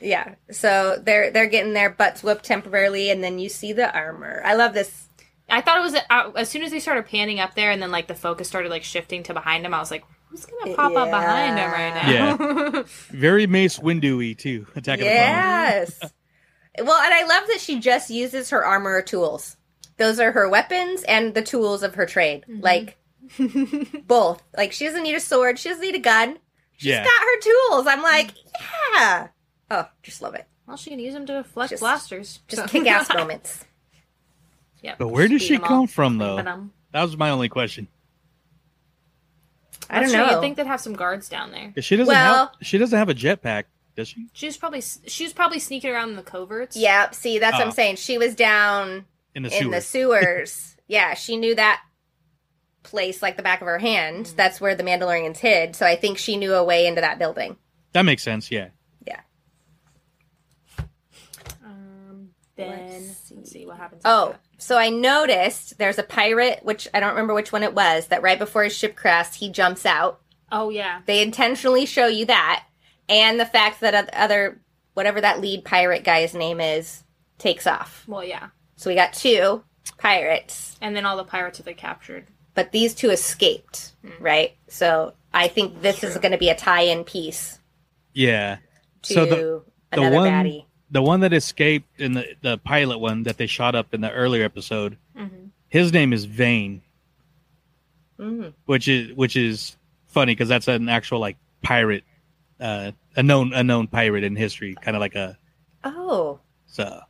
[0.00, 0.34] yeah.
[0.50, 4.42] So they're they're getting their butts whooped temporarily, and then you see the armor.
[4.44, 5.08] I love this.
[5.48, 7.90] I thought it was uh, as soon as they started panning up there, and then
[7.90, 9.72] like the focus started like shifting to behind him.
[9.74, 14.34] I was like, "Who's gonna pop up behind him right now?" Yeah, Very Mace Windu-y
[14.34, 14.66] too.
[14.76, 15.98] Attack of the Yes.
[16.78, 19.56] well, and I love that she just uses her armor tools.
[19.96, 22.44] Those are her weapons and the tools of her trade.
[22.48, 22.60] Mm-hmm.
[22.62, 22.96] Like
[24.06, 24.42] both.
[24.56, 25.58] Like she doesn't need a sword.
[25.58, 26.38] She doesn't need a gun.
[26.76, 27.04] She's Yeah.
[27.04, 27.86] got her tools.
[27.86, 28.30] I'm like,
[28.94, 29.28] yeah.
[29.70, 30.46] Oh, just love it.
[30.66, 32.40] well, she can use them to flex Just- blasters.
[32.48, 33.64] Just So- kick ass moments.
[34.82, 34.96] Yep.
[34.98, 35.68] But where does she she 'em all.
[35.68, 36.36] come from though?
[36.92, 37.88] That was my only question.
[39.90, 40.30] I don't sure, know.
[40.32, 41.72] You'd think they'd have some guards down there?
[41.82, 43.64] She doesn't Well- have she doesn't have a jetpack,
[43.96, 44.26] does she?
[44.32, 46.76] She was probably she was probably sneaking around in the coverts.
[46.76, 47.14] Yep.
[47.14, 47.66] see, that's what Oh.
[47.66, 47.96] I'm saying.
[47.96, 49.70] She was down In the in sewer.
[49.72, 50.76] the sewers.
[50.86, 51.82] yeah, she knew that
[52.82, 54.26] place like the back of her hand.
[54.26, 54.36] Mm.
[54.36, 55.76] That's where the Mandalorians hid.
[55.76, 57.56] So I think she knew a way into that building.
[57.92, 58.68] that makes sense, yeah.
[59.06, 59.20] Yeah.
[61.64, 63.58] Um, then Let's let's see.
[63.60, 64.02] see, what happens.
[64.04, 68.06] Oh, so I noticed there's a pirate, which I don't remember which one it was,
[68.08, 70.20] that right before his ship crashed, he jumps out.
[70.52, 71.00] oh yeah.
[71.06, 72.64] They intentionally show you that,
[73.08, 74.60] and the fact that other
[74.94, 77.04] whatever that lead pirate guy's name is
[77.38, 78.04] takes off.
[78.06, 78.48] Well, yeah.
[78.76, 79.62] So we got two
[79.98, 82.26] pirates, And then all the pirates that they captured.
[82.54, 84.22] but these two escaped, hmm.
[84.22, 84.56] right?
[84.68, 87.58] So I think this is going to be a tie-in piece
[88.12, 88.58] Yeah.
[89.02, 89.36] to So the-
[89.92, 90.64] the another one- baddie.
[90.90, 94.10] The one that escaped in the, the pilot one that they shot up in the
[94.10, 95.46] earlier episode, Mm-hmm.
[95.68, 96.82] his name is Vane,
[98.18, 98.52] Mm.
[98.66, 99.76] which is which is
[100.08, 102.04] funny because that's an actual like pirate,
[102.60, 105.38] uh, a known a known pirate in history, kind of like a
[105.84, 107.00] Oh, so.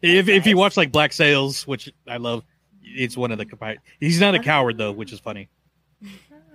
[0.00, 2.44] If if you watch like Black Sails, which I love,
[2.82, 3.76] it's one of the.
[4.00, 5.48] He's not a coward though, which is funny.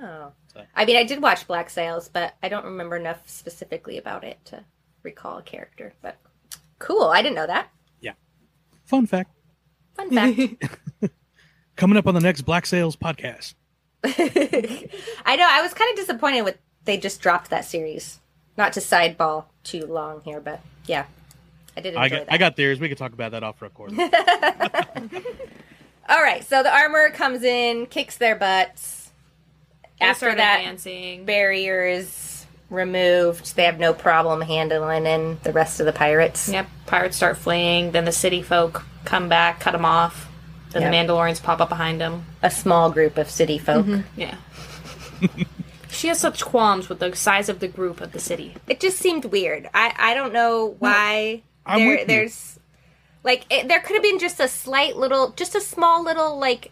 [0.02, 0.32] oh.
[0.54, 4.24] So- I mean, I did watch Black Sails, but I don't remember enough specifically about
[4.24, 4.64] it to
[5.04, 5.94] recall a character.
[6.02, 6.18] But
[6.84, 7.70] cool, I didn't know that.
[8.02, 8.14] Yeah.
[8.86, 9.32] Fun fact
[9.96, 10.66] Fun fact.
[11.76, 13.54] coming up on the next Black Sails podcast.
[14.06, 15.48] I know.
[15.50, 18.20] I was kind of disappointed with they just dropped that series.
[18.58, 21.06] Not to sideball too long here, but yeah,
[21.78, 22.34] I did enjoy I got that.
[22.34, 22.80] I got theirs.
[22.80, 23.94] We could talk about that off record.
[26.10, 29.10] All right, so the armor comes in, kicks their butts.
[30.00, 31.24] They After that, dancing.
[31.24, 32.08] barrier is
[32.74, 33.56] removed.
[33.56, 36.50] They have no problem handling in the rest of the pirates.
[36.50, 36.68] Yep.
[36.86, 37.92] Pirates start fleeing.
[37.92, 40.30] Then the city folk come back, cut them off.
[40.72, 40.92] Then Yep.
[40.92, 42.26] the Mandalorians pop up behind them.
[42.42, 43.86] A small group of city folk.
[43.86, 44.20] Mm-hmm.
[44.20, 44.36] Yeah.
[45.90, 48.56] she has such qualms with the size of the group of the city.
[48.68, 49.70] It just seemed weird.
[49.74, 52.60] I, I don't know why I'm there there's
[53.24, 56.72] like it, there could have been just a slight little just a small little like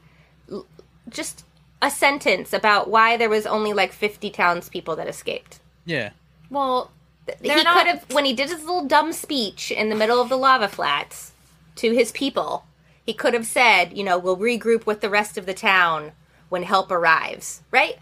[0.51, 0.65] l-
[1.07, 1.45] just
[1.81, 5.60] a sentence about why there was only like 50 townspeople that escaped.
[5.85, 6.11] Yeah.
[6.49, 6.91] Well,
[7.41, 10.21] he they're not- could have when he did his little dumb speech in the middle
[10.21, 11.31] of the lava flats
[11.77, 12.65] to his people
[13.05, 16.11] he could have said you know we'll regroup with the rest of the town
[16.49, 17.97] when help arrives right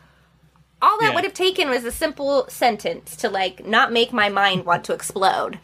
[0.81, 1.15] all that Yeah.
[1.15, 4.93] would have taken was a simple sentence to like not make my mind want to
[4.93, 5.59] explode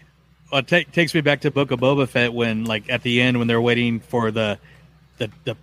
[0.52, 3.20] Well, it ta- takes me back to Book of Boba Fett when, like, at the
[3.20, 4.60] end when they're waiting for the,
[5.18, 5.58] the, the,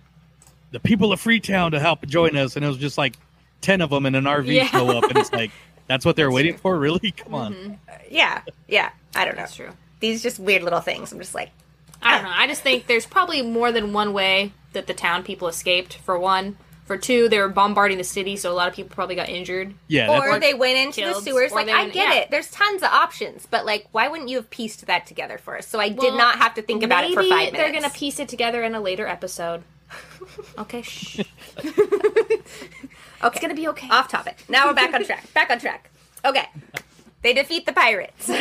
[0.71, 3.15] the people of Freetown to help join us, and it was just like
[3.61, 4.65] ten of them in an RV Yeah.
[4.67, 5.51] show up, and it's like
[5.87, 6.77] that's what they're waiting for.
[6.83, 7.11] Really?
[7.11, 7.53] Come on.
[7.53, 7.71] Mm-hmm.
[7.87, 9.69] Uh, yeah yeah i don't know That's true.
[9.99, 11.51] these just weird little things i'm just like
[12.03, 12.29] I don't ah.
[12.29, 12.35] know.
[12.35, 15.95] I just think there's probably more than one way that the town people escaped.
[15.95, 19.15] For one, for two, they were bombarding the city, so a lot of people probably
[19.15, 19.73] got injured.
[19.87, 20.11] Yeah.
[20.11, 22.21] or that's, they went into killed, the sewers like i went- get yeah.
[22.21, 25.57] it there's tons of options but like why wouldn't you have pieced that together for
[25.57, 27.81] us so i did not have to think about it for Maybe five minutes They're
[27.81, 29.63] gonna piece it together in a later episode.
[30.57, 31.21] okay, shh.
[33.23, 33.35] Okay.
[33.35, 33.87] It's gonna be okay.
[33.89, 34.43] Off topic.
[34.49, 35.31] Now we're back on track.
[35.33, 35.89] Back on track.
[36.25, 36.47] Okay.
[37.21, 38.29] They defeat the pirates.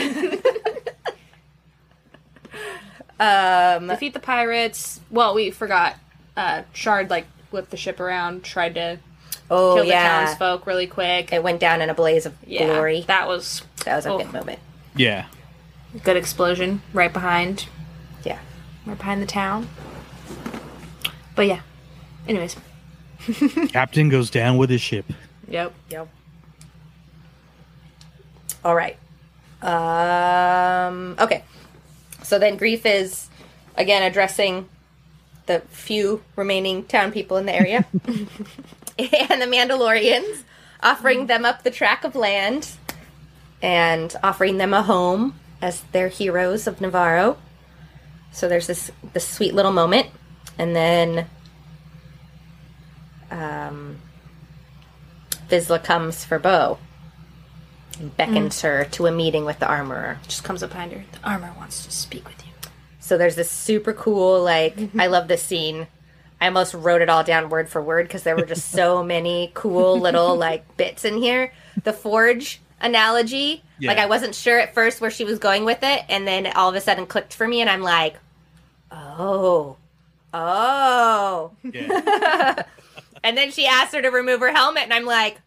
[3.21, 5.01] um, Defeat the pirates.
[5.11, 5.97] Well, we forgot.
[6.37, 8.99] Uh, Shard like whipped the ship around, tried to
[9.51, 11.33] oh kill the yeah, townsfolk really quick.
[11.33, 13.03] it went down in a blaze of yeah, glory.
[13.03, 14.59] that was That was a oh, good moment.
[14.97, 15.27] yeah.
[16.03, 17.67] good explosion right behind,
[18.25, 18.39] Yeah.
[18.87, 19.69] right behind the town.
[21.37, 21.61] But yeah.
[22.27, 22.57] Anyways.
[23.69, 25.07] Captain goes down with his ship.
[25.49, 25.75] Yep.
[25.91, 26.09] Yep.
[28.65, 28.97] All right.
[29.63, 31.17] Um.
[31.19, 31.45] Okay.
[32.23, 33.29] So then, Greef is
[33.77, 34.69] again addressing
[35.47, 37.85] the few remaining town people in the area
[38.99, 40.43] and the Mandalorians,
[40.83, 42.71] offering them up the track of land
[43.61, 47.39] and offering them a home as their heroes of Navarro.
[48.33, 50.09] So there's this this sweet little moment,
[50.59, 51.27] and then
[53.33, 53.99] um,
[55.49, 56.79] Vizsla comes for Bo
[57.99, 60.19] and beckons her to a meeting with the armorer.
[60.27, 61.05] Just comes up behind her.
[61.13, 62.53] The armor wants to speak with you.
[63.01, 65.87] So there's this super cool, like, I love this scene.
[66.41, 69.51] I almost wrote it all down word for word because there were just so many
[69.55, 71.53] cool little, like, bits in here.
[71.85, 76.05] The forge analogy, like, I wasn't sure at first where she was going with it,
[76.09, 78.17] and then all of a sudden clicked for me, and I'm like,
[78.91, 79.77] oh,
[80.33, 81.53] oh.
[81.63, 82.63] Yeah.
[83.25, 85.41] And then she asked her to remove her helmet, and I'm like,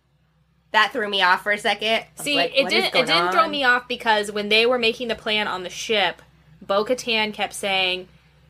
[0.71, 2.05] that threw me off for a second.
[2.15, 5.15] See, like, it didn't it didn't throw me off because when they were making the
[5.15, 6.21] plan on the ship,
[6.61, 8.07] Bo Katan kept saying,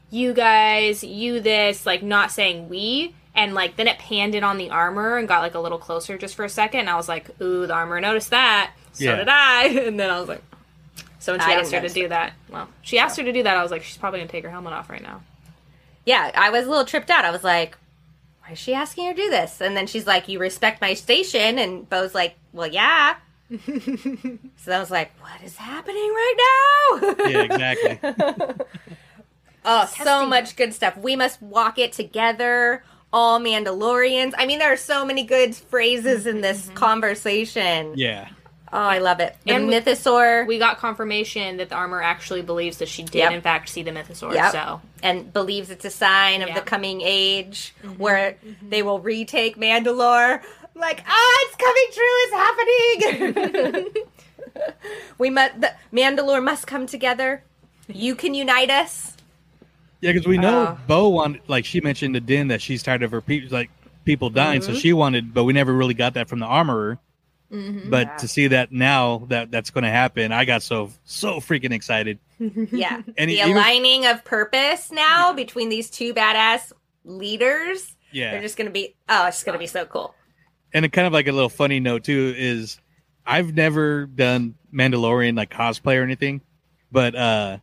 [0.10, 3.14] You guys, you this, like not saying we.
[3.36, 6.18] And like then it panned in on the armor and got like a little closer
[6.18, 6.82] just for a second.
[6.82, 8.72] And I was like, Ooh, the armor noticed that.
[8.94, 9.16] So Yeah.
[9.18, 9.66] did I.
[9.88, 10.42] And then I was like
[11.20, 13.44] So when she I asked her to do that, well, she asked her to do
[13.44, 15.22] that, I was like, She's probably gonna take her helmet off right now.
[16.06, 17.24] yeah, I was a little tripped out.
[17.26, 17.78] I was like,
[18.46, 19.60] why is she asking her to do this?
[19.60, 21.58] And then she's like, you respect my station.
[21.58, 23.16] And Bo's like, well, yeah.
[23.50, 26.36] so I was like, what is happening right
[27.02, 27.16] now?
[27.28, 27.42] yeah.
[27.42, 28.00] Exactly.
[29.66, 30.96] oh, so much good stuff.
[30.96, 32.84] We must walk it together.
[33.12, 34.34] All Mandalorians.
[34.38, 36.76] I mean, there are so many good phrases in this mm-hmm.
[36.76, 37.94] conversation.
[37.96, 38.28] Yeah.
[38.76, 39.38] Oh, I love it.
[39.46, 40.46] The And mythosaur.
[40.46, 43.32] We got confirmation that the armor actually believes that she did Yep.
[43.32, 44.34] in fact see the mythosaur.
[44.34, 44.52] Yep.
[44.52, 46.56] So and believes it's a sign of Yeah.
[46.56, 50.42] the coming age where they will retake Mandalore.
[50.76, 52.18] I'm like, ah, it's coming true.
[52.26, 54.04] It's happening.
[55.18, 55.62] we must.
[55.62, 57.44] The Mandalore must come together.
[57.88, 59.16] You can unite us.
[60.02, 60.78] Yeah, because we know Uh.
[60.86, 63.70] Bo wanted, like she mentioned to Din that she's tired of her people, like
[64.04, 64.60] people dying.
[64.60, 64.74] Mm-hmm.
[64.74, 67.00] So she wanted, but we never really got that from the armorer.
[67.89, 68.15] But Yeah.
[68.18, 72.20] to see that now that that's going to happen, I got so so freaking excited.
[72.39, 73.02] Yeah.
[73.18, 76.72] And the he- he was- aligning of purpose now between these two badass
[77.04, 77.96] leaders.
[78.12, 78.96] Yeah, They're just gonna be.
[79.10, 80.13] Oh, it's gonna be so cool.
[80.74, 82.80] and it kind of like a little funny note too is
[83.26, 86.41] I've never done Mandalorian like cosplay or anything,
[86.91, 87.58] but uh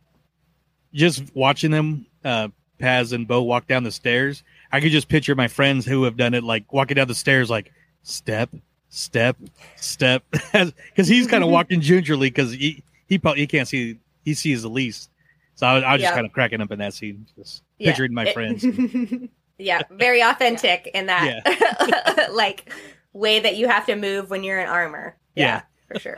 [0.93, 5.35] just watching them, uh Paz and Bo walk down the stairs, I could just picture
[5.35, 7.71] my friends who have done it like walking down the stairs like
[8.03, 8.49] step,
[8.95, 9.35] step,
[9.75, 14.33] step, because he's kind of walking gingerly because he he probably he can't see he
[14.33, 15.09] sees the least.
[15.55, 17.89] So I was, I was just kind of cracking up in that scene, just Yeah.
[17.91, 18.65] picturing my It- friends.
[19.59, 22.73] Yeah, very authentic in that like
[23.13, 25.15] way that you have to move when you're in armor.
[25.35, 25.61] Yeah.
[25.87, 26.17] for sure.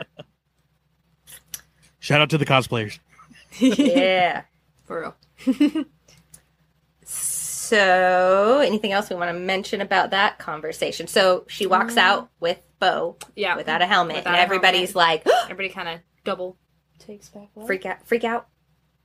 [1.98, 2.98] Shout out to the cosplayers.
[3.60, 4.42] yeah.
[4.86, 5.14] For
[5.46, 5.84] real.
[7.68, 11.06] So, anything else we want to mention about that conversation?
[11.06, 13.56] So she walks out with Bo Yeah.
[13.56, 16.56] without a helmet, Without and a everybody's like, Everybody kind of double
[16.98, 17.48] takes back.
[17.54, 17.66] What?
[17.66, 18.46] freak out, freak out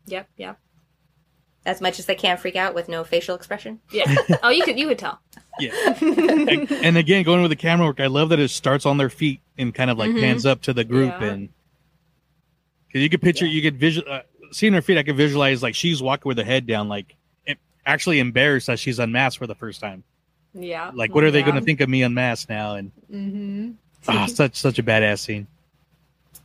[0.07, 0.29] Yep.
[0.37, 0.59] Yep.
[1.65, 3.79] as much as they can freak out with no facial expression.
[3.91, 4.13] Yeah.
[4.43, 5.19] oh, you could you could tell.
[5.59, 5.71] Yeah.
[6.01, 9.09] and, and again, going with the camera work, I love that it starts on their
[9.09, 10.21] feet and kind of like Mhm.
[10.21, 11.27] pans up to the group, Yeah.
[11.27, 11.49] and
[12.87, 14.21] because you could picture, you could visual, uh,
[14.51, 17.17] seeing her feet, I could visualize like she's walking with her head down, like em-
[17.85, 20.03] actually embarrassed that she's unmasked for the first time.
[20.53, 20.91] Yeah.
[20.93, 22.75] Like, what are they going to think of me unmasked now?
[22.75, 23.71] And Mm-hmm.
[24.07, 25.47] ah, such such a badass scene.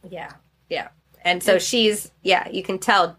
[0.08, 0.30] Yeah,
[0.70, 0.88] yeah.
[1.22, 3.18] And so she's, yeah, you can tell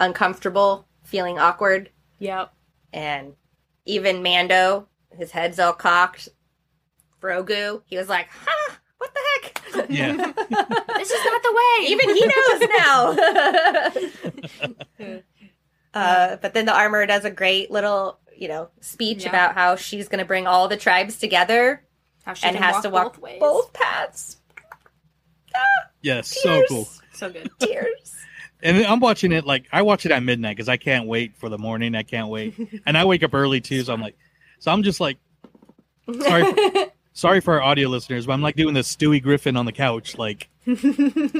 [0.00, 2.52] uncomfortable, feeling awkward, Yep.
[2.92, 3.34] and
[3.84, 6.28] even Mando, his head's all cocked.
[7.20, 10.16] Grogu, he was like, "Huh, What the heck?" Yeah.
[10.96, 11.86] This is not the way.
[11.88, 13.14] Even he knows now.
[15.94, 19.28] uh, but then the armor does a great little, you know, speech Yeah.
[19.30, 21.84] about how she's going to bring all the tribes together
[22.24, 23.40] How she and has walk to walk both ways.
[23.40, 24.36] both paths.
[26.00, 26.88] Yes, so cool.
[27.12, 27.50] So good.
[27.60, 28.16] Tears.
[28.62, 31.48] And I'm watching it like I watch it at midnight because I can't wait for
[31.48, 31.94] the morning.
[31.94, 32.54] I can't wait,
[32.86, 33.82] and I wake up early too.
[33.82, 34.16] So I'm like,
[34.60, 35.18] so I'm just like,
[36.20, 36.44] sorry,
[37.12, 40.16] sorry for our audio listeners, but I'm like doing this Stewie Griffin on the couch
[40.16, 40.48] like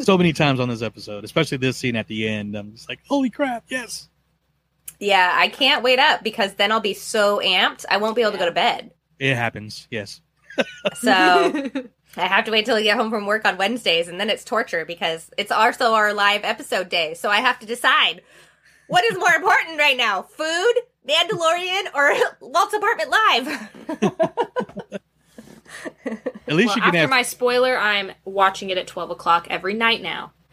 [0.02, 2.56] so many times on this episode, especially this scene at the end.
[2.56, 4.08] I'm just like, holy crap, yes.
[4.98, 8.32] Yeah, I can't wait up because then I'll be so amped I won't be able
[8.32, 8.92] to go to bed.
[9.18, 9.86] It happens.
[9.90, 10.20] Yes.
[10.96, 11.10] So
[12.16, 14.44] I have to wait till I get home from work on Wednesdays, and then it's
[14.44, 17.14] torture because it's also our live episode day.
[17.14, 18.22] So I have to decide
[18.88, 20.74] what is more important right now: food,
[21.08, 23.68] Mandalorian, or Walt's Apartment Live.
[26.48, 27.10] At least well, you can after have.
[27.10, 30.32] my spoiler, I'm watching it at 12 o'clock every night now.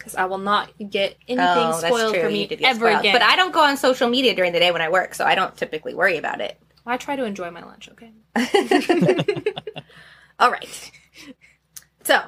[0.00, 3.00] Because I will not get anything spoiled for Oh, me did get ever spoiled.
[3.00, 3.14] again.
[3.14, 5.34] But I don't go on social media during the day when I work, so I
[5.34, 6.58] don't typically worry about it.
[6.86, 8.10] I try to enjoy my lunch, okay?
[10.40, 10.90] All right.
[12.04, 12.18] So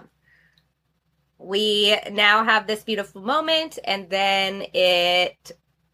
[1.39, 5.53] we now have this beautiful moment, and then it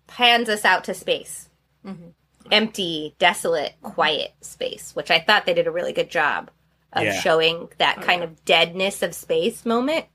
[0.09, 1.49] pans us out to space.
[1.87, 2.13] Mhm.
[2.51, 6.51] Empty, desolate, quiet space, which I thought they did a really good job
[6.93, 7.21] of Yeah.
[7.21, 8.25] showing that Oh, kind yeah.
[8.25, 10.07] of deadness of space moment.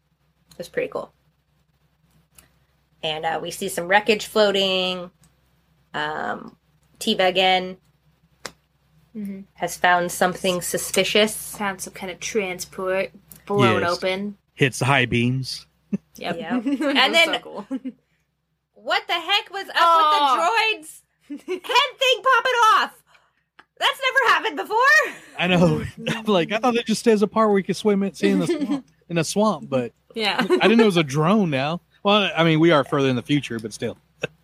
[0.52, 1.14] It was pretty cool.
[3.04, 5.12] And uh, we see some wreckage floating.
[5.94, 6.56] Um,
[7.00, 7.78] Teva again
[9.16, 9.44] Mhm.
[9.56, 11.56] has found something suspicious.
[11.58, 13.12] Found some kind of transport
[13.46, 13.92] blown Yes.
[13.98, 14.38] open.
[14.56, 15.66] hits the high beams.
[16.16, 16.38] Yep.
[16.40, 16.52] Yep.
[16.66, 17.68] and And then- so cool.
[18.74, 20.74] What the heck was up Oh.
[20.80, 20.88] with
[21.30, 23.04] the droid's head thing popping off?
[23.80, 25.16] That's never happened before.
[25.38, 25.84] I know.
[26.16, 28.30] I'm like, I thought it just stays a part where you can swim it, see
[28.30, 30.38] in the swamp, in a swamp, but yeah.
[30.40, 31.50] I didn't know it was a drone.
[31.50, 33.98] Now, well, I mean, we are further in the future, but still,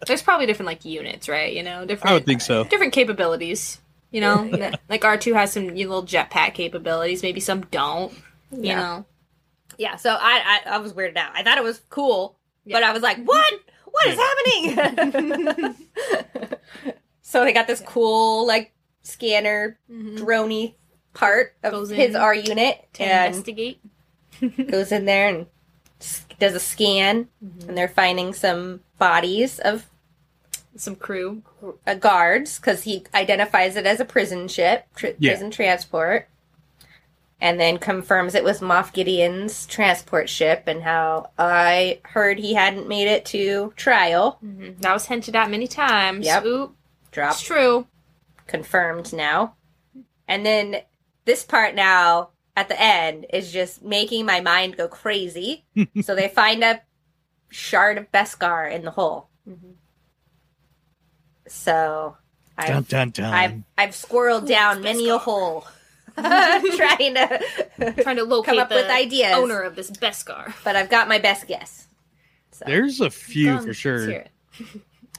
[0.07, 1.53] There's probably different like units, right?
[1.53, 2.63] You know, different I would think so.
[2.63, 3.79] different capabilities.
[4.11, 4.49] You know,
[4.89, 7.21] like R two has some little jetpack capabilities.
[7.21, 8.11] Maybe some don't.
[8.51, 8.75] You Yeah.
[8.79, 9.05] know,
[9.77, 11.31] Yeah, so I, I I was weirded out.
[11.35, 13.53] I thought it was cool, but I was like, what?
[13.85, 15.75] What is happening?
[17.21, 18.71] so they got this cool like
[19.03, 20.17] scanner Mhm.
[20.19, 20.75] droney
[21.13, 23.79] part of Goes his in R unit to and investigate.
[24.69, 25.47] goes in there and s-
[26.39, 27.27] does a scan,
[27.67, 29.85] and they're finding some bodies of
[30.77, 31.43] Some crew.
[31.85, 35.31] uh, guards because he identifies it as a prison ship, tr- Yeah.
[35.31, 36.29] prison transport,
[37.41, 42.87] and then confirms it was Moff Gideon's transport ship and how I heard he hadn't
[42.87, 44.39] made it to trial.
[44.43, 44.79] Mhm.
[44.81, 46.25] That was hinted at many times.
[46.25, 46.45] Yep.
[46.45, 46.75] Oop,
[47.11, 47.87] Drop it's true.
[48.47, 49.55] confirmed now.
[50.27, 50.81] And then
[51.25, 52.29] this part now
[52.59, 55.65] at the end is just making my mind go crazy.
[56.01, 56.81] so they find a
[57.49, 59.29] shard of Beskar in the hole.
[59.47, 59.73] Mhm.
[61.47, 62.17] So
[62.57, 63.33] I dun dun dun.
[63.33, 65.65] I've I've squirreled down many a hole
[66.15, 67.43] trying to
[68.03, 69.33] Trying to locate come up the with ideas.
[69.35, 70.53] owner of this Beskar.
[70.63, 71.87] But I've got my best guess.
[72.51, 73.61] So There's a few Done.
[73.61, 74.07] for Let's sure.
[74.09, 74.27] hear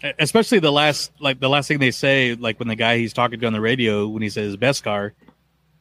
[0.03, 0.17] it.
[0.19, 3.41] especially the last like the last thing they say like when the guy he's talking
[3.41, 5.13] to on the radio when he says Beskar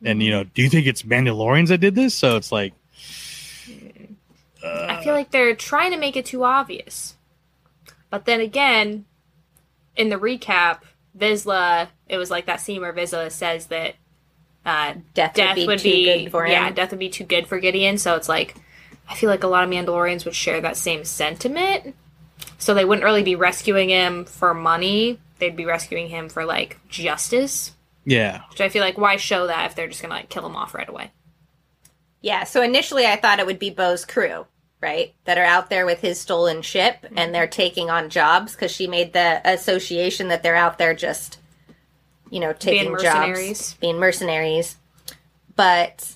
[0.03, 2.73] and you know do you think it's Mandalorians that did this so it's like
[4.63, 7.15] I feel like they're trying to make it too obvious.
[8.09, 9.05] But then again,
[9.95, 10.79] in the recap,
[11.17, 13.95] Vizsla, it was like that scene where Vizsla says that
[14.65, 16.51] uh, death, death would be too good for him.
[16.51, 17.97] yeah, death would be too good for Gideon.
[17.97, 18.55] So it's like
[19.07, 21.95] I feel like a lot of Mandalorians would share that same sentiment.
[22.57, 25.19] So they wouldn't really be rescuing him for money.
[25.39, 27.73] They'd be rescuing him for like justice.
[28.09, 30.55] Yeah Which I feel like why show that if they're just gonna like kill him
[30.55, 31.11] off right away?
[32.21, 34.45] Yeah, so initially I thought it would be Bo's crew.
[34.81, 35.13] right?
[35.25, 37.31] That are out there with his stolen ship and mm-hmm.
[37.33, 41.37] they're taking on jobs because she made the association that they're out there just,
[42.29, 43.57] you know, taking mercenaries.
[43.57, 44.77] jobs, being mercenaries.
[45.55, 46.15] But,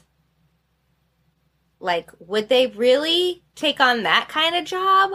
[1.80, 5.12] like, would they really take on that kind of job?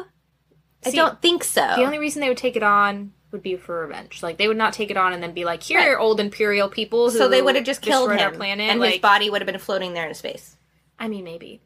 [0.85, 1.63] I don't think so.
[1.63, 4.23] The only reason they would take it on would be for revenge.
[4.23, 6.69] Like they would not take it on and then be like, "Here, are old imperial
[6.69, 8.71] people." Who so they would have just killed destroyed him, our planet.
[8.71, 10.57] and like, his body would have been floating there in space.
[10.99, 11.61] I mean, maybe.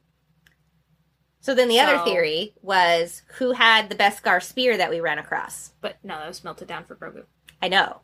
[1.40, 5.72] So then the other theory was who had the Beskar spear that we ran across.
[5.80, 7.24] But no, that was melted down for Grogu.
[7.60, 8.02] I know,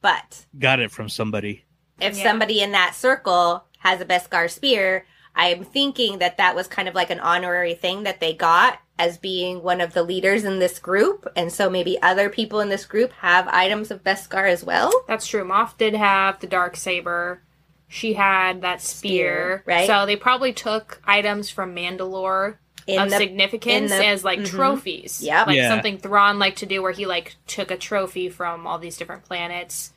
[0.00, 1.64] but Got it from somebody.
[2.00, 2.22] if Yeah.
[2.24, 6.94] somebody in that circle has a Beskar spear, I'm thinking that that was kind of
[6.96, 10.78] like an honorary thing that they got as being one of the leaders in this
[10.78, 14.92] group, and so maybe other people in this group have items of Beskar as well.
[15.08, 15.44] That's true.
[15.44, 17.40] Moff did have the dark saber.
[17.88, 19.86] She had that spear, Spear, right.
[19.86, 24.40] So they probably took items from Mandalore In of the significance in the- as like
[24.40, 24.46] mhm.
[24.48, 25.20] trophies.
[25.22, 25.46] Yep.
[25.48, 25.68] like Yeah.
[25.68, 29.24] something Thrawn liked to do, where he like took a trophy from all these different
[29.24, 29.92] planets.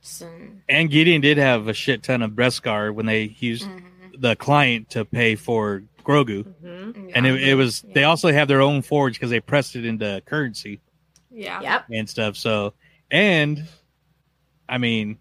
[0.00, 0.28] So,
[0.68, 4.20] And Gideon did have a shit ton of Beskar when they used Mm-hmm.
[4.20, 6.44] the client to pay for Grogu.
[6.62, 7.12] Mhm.
[7.14, 7.94] And it, it was, Yeah.
[7.94, 10.80] they also have their own forge because they pressed it into currency
[11.30, 11.84] yeah, Yep.
[11.92, 12.36] and stuff.
[12.36, 12.74] So,
[13.10, 13.64] and
[14.68, 15.18] I mean,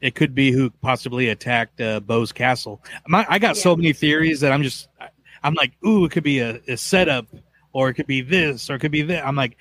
[0.00, 2.82] it could be who possibly attacked uh, Bo's castle.
[3.08, 4.88] My, I got so many theories that I'm just,
[5.42, 7.26] I'm like, ooh, it could be a, a setup,
[7.72, 9.26] or it could be this, or it could be that.
[9.26, 9.56] I'm like,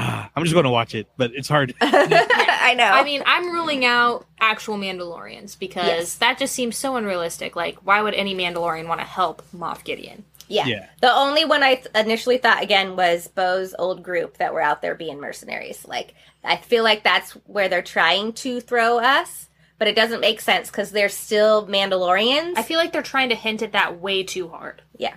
[0.00, 1.74] ah, I'm just going to watch it, but it's hard.
[1.80, 2.84] I know.
[2.84, 6.14] I mean, I'm ruling out actual Mandalorians because Yes.
[6.16, 7.56] that just seems so unrealistic.
[7.56, 10.24] Like, why would any Mandalorian want to help Moff Gideon?
[10.48, 10.66] yeah.
[10.66, 10.86] Yeah.
[11.00, 14.82] The only one I th- initially thought again was Bo's old group that were out
[14.82, 15.86] there being mercenaries.
[15.86, 19.48] Like, I feel like that's where they're trying to throw us,
[19.78, 22.54] but it doesn't make sense because they're still Mandalorians.
[22.56, 24.82] I feel like they're trying to hint at that way too hard.
[24.96, 25.14] yeah.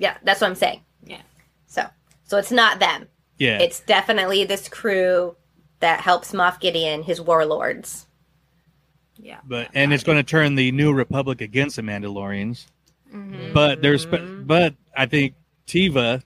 [0.00, 0.82] Yeah, that's what I'm saying.
[1.04, 1.22] Yeah.
[1.66, 1.84] So,
[2.24, 3.08] so it's not them.
[3.38, 3.58] Yeah.
[3.58, 5.36] It's definitely this crew
[5.80, 8.06] that helps Moff Gideon, his warlords.
[9.20, 9.38] Yeah.
[9.44, 12.66] but and it's going to turn the new republic against the mandalorians
[13.12, 13.52] Mhm.
[13.52, 15.34] but there's but i think
[15.66, 16.22] teva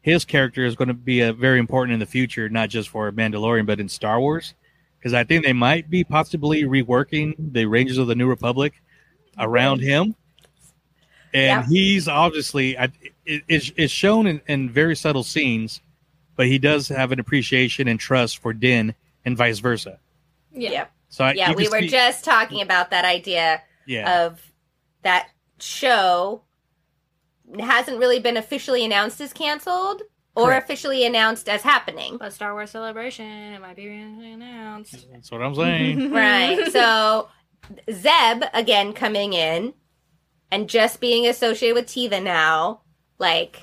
[0.00, 3.12] his character is going to be a very important in the future not just for
[3.12, 4.54] mandalorian but in star wars
[4.98, 8.80] because i think they might be possibly reworking the rangers of the new republic
[9.38, 10.14] around him
[11.34, 11.66] and Yeah.
[11.68, 12.88] he's obviously I-
[13.26, 15.82] it, it's, it's shown in, in very subtle scenes
[16.36, 19.98] but he does have an appreciation and trust for din and vice versa
[20.52, 20.70] Yeah.
[20.70, 20.92] Yep.
[21.08, 24.40] so I, Yeah, we were see- just talking about that idea yeah of
[25.02, 25.28] that
[25.60, 26.42] show
[27.58, 30.02] hasn't really been officially announced as canceled
[30.34, 30.64] or Correct.
[30.64, 32.16] officially announced as happening.
[32.18, 35.06] But Star Wars Celebration, it might be announced.
[35.12, 36.72] that's what i'm saying right.
[36.72, 37.28] So
[37.92, 39.74] Zeb again coming in
[40.50, 42.80] and just being associated with Teva now,
[43.18, 43.62] like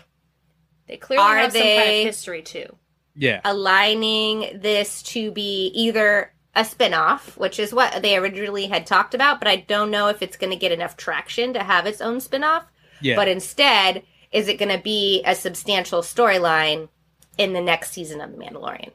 [0.87, 2.75] They clearly Are have some kind they- of history too.
[3.15, 9.13] yeah aligning this to be either a spin-off, which is what they originally had talked
[9.13, 12.01] about, but I don't know if it's going to get enough traction to have its
[12.01, 12.65] own spin-off.
[12.99, 14.03] yeah But instead,
[14.33, 16.89] is it going to be a substantial storyline
[17.37, 18.91] in the next season of The Mandalorian?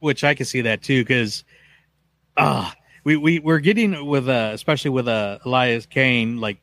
[0.00, 1.44] which I can see that too, because
[2.36, 2.70] uh
[3.04, 6.58] we we we're getting with uh especially with uh Elias Kane like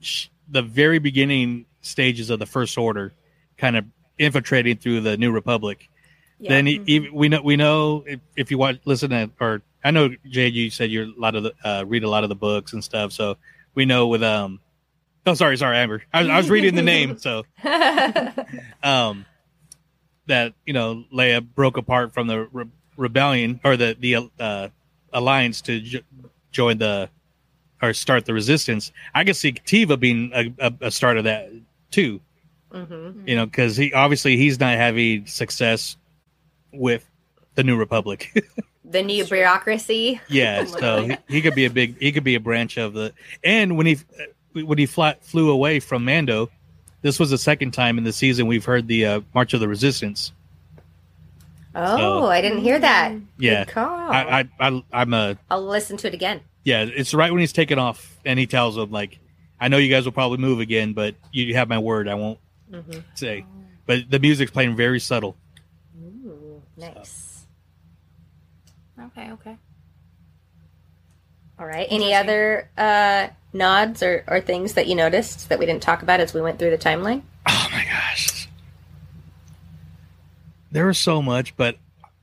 [0.00, 3.12] sh- the very beginning stages of the First Order,
[3.58, 3.84] kind of
[4.18, 5.88] infiltrating through the New Republic.
[6.40, 9.90] Then e- even, we know we know if, if you watch listen to or I
[9.90, 12.34] know Jade, you said you're a lot of the uh, read a lot of the
[12.34, 13.36] books and stuff, so
[13.74, 14.60] we know with um.
[15.28, 16.02] Oh, sorry, sorry, Amber.
[16.14, 17.42] I, was- I was reading the name, so
[18.82, 19.26] um,
[20.26, 24.68] that you know Leia broke apart from the re- rebellion or the the uh,
[25.12, 26.00] alliance to jo-
[26.52, 27.08] join the
[27.82, 28.92] or start the resistance.
[29.14, 31.50] I could see Teva being a, a, a start of that
[31.90, 32.20] too.
[32.84, 35.96] Hmm You know, because he obviously he's not having success
[36.72, 37.08] with
[37.54, 38.32] the New Republic.
[38.88, 40.20] The new bureaucracy.
[40.28, 43.12] yeah, so he, he could be a big he could be a branch of the
[43.42, 43.98] and when he
[44.52, 46.50] when he fly, flew away from Mando.
[47.02, 49.66] This was the second time in the season we've heard the uh, March of the
[49.66, 50.30] Resistance.
[51.74, 53.14] Oh, So- I didn't hear that.
[53.38, 53.88] Yeah, Good call.
[53.88, 56.40] I, I, I I'm a I'll listen to it again.
[56.64, 59.18] Yeah, it's right when he's taking off, and he tells them like,
[59.60, 62.06] "I know you guys will probably move again, but you have my word.
[62.06, 62.38] I won't
[62.70, 63.04] Mhm.
[63.14, 63.44] say."
[63.86, 65.36] But the music's playing very subtle.
[66.02, 67.46] Ooh, nice.
[69.00, 69.56] Okay, okay.
[71.58, 71.86] All right.
[71.90, 76.20] Any other uh, nods or, or things that you noticed that we didn't talk about
[76.20, 77.22] as we went through the timeline?
[77.48, 78.48] Oh my gosh,
[80.72, 81.76] there was so much, but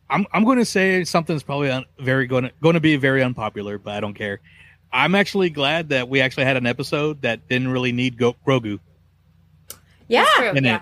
[0.10, 3.24] I'm I'm going to say something's probably un, very going to going to be very
[3.24, 4.40] unpopular, but I don't care.
[4.92, 8.80] I'm actually glad that we actually had an episode that didn't really need Go- Grogu.
[10.08, 10.26] Yeah.
[10.36, 10.78] True, in yeah.
[10.78, 10.82] it.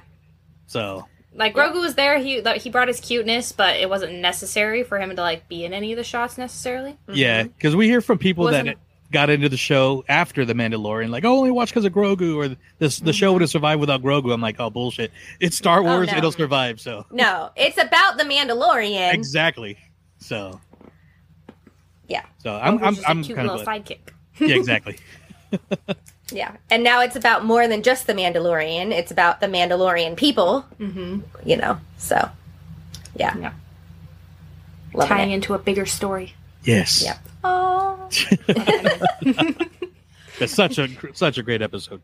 [0.68, 4.84] So Like Grogu was there, he that- he brought his cuteness, but it wasn't necessary
[4.84, 6.92] for him to like be in any of the shots necessarily.
[6.92, 7.14] Mm-hmm.
[7.16, 8.78] yeah, because we hear from people Wasn't that it-
[9.12, 12.56] got into the show after the Mandalorian, like, oh, only watch because of Grogu, or
[12.80, 13.34] this the show mm-hmm.
[13.34, 14.34] would have survived without Grogu.
[14.34, 15.12] I'm like, oh bullshit!
[15.42, 16.18] It's Star oh, Wars, no.
[16.18, 16.80] it'll survive.
[16.80, 19.14] So No, it's about the Mandalorian.
[19.14, 19.78] exactly.
[20.20, 20.60] So
[22.08, 22.24] Yeah.
[22.38, 23.86] so I'm Grogu's I'm, just a I'm cute kind of little glad.
[23.86, 24.00] sidekick.
[24.40, 24.98] yeah exactly.
[26.32, 26.56] Yeah.
[26.70, 28.92] And now it's about more than just the Mandalorian.
[28.92, 30.66] It's about the Mandalorian people.
[30.80, 31.20] Mm-hmm.
[31.44, 32.30] You know, so
[33.16, 33.38] yeah.
[33.38, 33.54] Yeah.
[34.94, 35.36] Loving Tying it.
[35.36, 36.34] into a bigger story.
[36.64, 37.04] Yes.
[37.04, 37.18] Yep.
[37.44, 38.10] Oh.
[40.40, 42.02] It's such a such a great episode.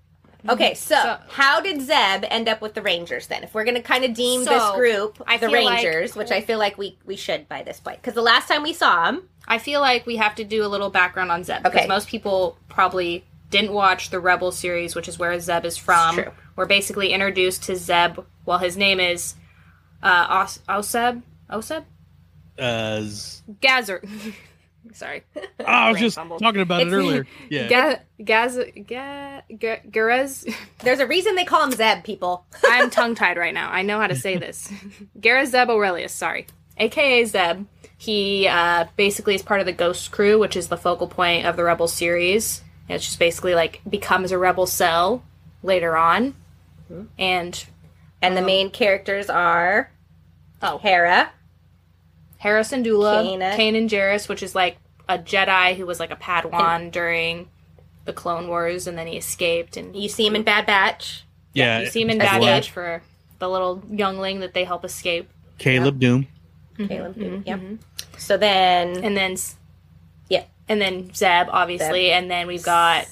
[0.47, 3.43] Okay, so, So- how did Zeb end up with the Rangers then?
[3.43, 6.15] If we're going to kind of deem So, this group I the feel like- Rangers,
[6.15, 8.73] which I feel like we we should by this point, because the last time we
[8.73, 11.87] saw him, I feel like we have to do a little background on Zeb because
[11.87, 16.19] most people probably didn't watch the Rebel series, which is where Zeb is from.
[16.55, 18.19] We're basically introduced to Zeb.
[18.45, 19.35] Well, his name is
[20.03, 21.21] uh, Os- Oseb.
[21.49, 21.85] Oseb.
[22.59, 24.03] Uh, z- Gazer.
[24.93, 25.23] Sorry.
[25.35, 26.39] oh, I was just fumble.
[26.39, 27.27] talking about it earlier.
[27.49, 27.67] Yeah.
[27.67, 28.57] Ga- Gaz.
[28.87, 30.51] Ga- Ga- Garez.
[30.79, 32.03] there's a reason they call him Zeb.
[32.03, 33.69] People, I'm tongue tied right now.
[33.71, 34.71] I know how to say this.
[35.19, 36.47] Gareth Zeb Orrelios, sorry.
[36.77, 37.65] AKA Zeb.
[37.99, 41.55] He uh, basically is part of the Ghost Crew, which is the focal point of
[41.57, 42.61] the Rebel series.
[42.89, 45.23] And it's just basically like becomes a Rebel cell
[45.63, 46.35] later on.
[47.17, 47.65] And
[48.21, 48.45] and the uh-huh.
[48.45, 49.91] main characters are
[50.61, 51.31] oh, Hera,
[52.37, 53.55] Harrison Dula, Kanan.
[53.55, 54.77] Kanan Jarrus, which is like
[55.09, 57.49] a Jedi who was like a Padawan during
[58.05, 59.77] the Clone Wars, and then he escaped.
[59.77, 61.25] And you see him in Bad Batch.
[61.53, 61.81] Yeah.
[61.81, 62.49] you see him in Bad well.
[62.49, 63.01] Batch for
[63.39, 65.29] the little youngling that they help escape.
[65.57, 66.27] Caleb Dume.
[66.77, 67.39] Caleb, Dume.
[67.39, 67.59] Mm-hmm, yep.
[67.59, 67.75] Mm-hmm.
[68.17, 69.66] So then, and then s- yeah,
[70.69, 73.07] and then Zeb, obviously, and then we've got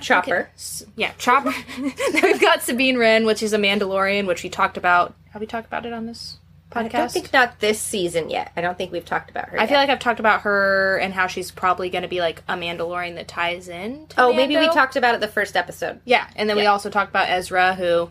[0.00, 0.50] Chopper.
[0.54, 1.54] S- yeah Chopper.
[1.78, 5.14] then we've got Sabine Wren, which is a Mandalorian, which we talked about.
[5.30, 6.38] Have we talked about it on this
[6.70, 6.94] podcast?
[6.94, 8.52] I don't think not this season yet.
[8.56, 9.58] I don't think we've talked about her.
[9.58, 9.68] I yet.
[9.68, 12.54] feel like I've talked about her and how she's probably going to be like a
[12.54, 14.06] Mandalorian that ties in.
[14.08, 16.00] To oh, maybe we talked about it the first episode.
[16.04, 18.10] Yeah, and then we also talked about Ezra, who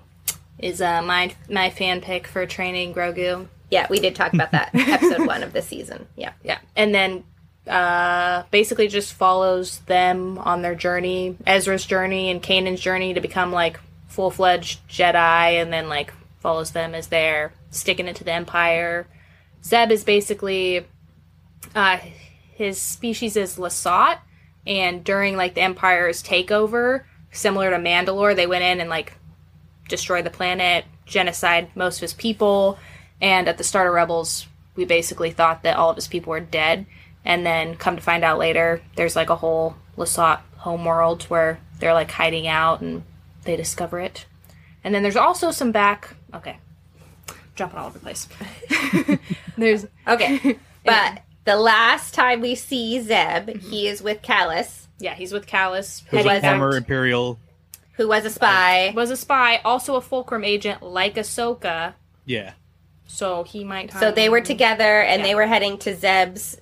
[0.59, 3.47] is uh, my my fan pick for training Grogu.
[3.69, 6.07] Yeah, we did talk about that episode one of the season.
[6.17, 6.33] Yeah.
[6.43, 7.23] Yeah, and then
[7.67, 13.51] uh, basically just follows them on their journey, Ezra's journey and Kanan's journey to become
[13.51, 18.33] like full fledged Jedi, and then like follows them as they're sticking it to the
[18.33, 19.07] Empire.
[19.63, 20.85] Zeb is basically
[21.75, 21.97] uh,
[22.55, 24.19] his species is Lasat,
[24.65, 29.13] and during like the Empire's takeover, similar to Mandalore, they went in and like
[29.87, 32.79] destroyed the planet, genocide most of his people,
[33.21, 36.39] and at the start of Rebels, we basically thought that all of his people were
[36.39, 36.85] dead,
[37.25, 41.93] and then come to find out later, there's like a whole Lasat homeworld where they're
[41.93, 43.03] like hiding out and
[43.43, 44.25] they discover it,
[44.83, 46.15] and then there's also some back.
[46.33, 46.57] Okay,
[47.55, 48.27] jumping all over the place.
[49.57, 50.59] there's Okay.
[50.83, 53.73] But the last time we see Zeb, he mm-hmm.
[53.73, 57.39] is with Kallus, yeah, he's with Kallus, Who's heading a former Imperial.
[57.93, 58.89] who was a spy.
[58.89, 61.93] Uh, was a spy, also a Fulcrum agent like Ahsoka.
[62.25, 62.53] Yeah.
[63.07, 63.91] So he might.
[63.93, 65.27] So they were together and Yeah.
[65.27, 66.60] they were heading to Zeb's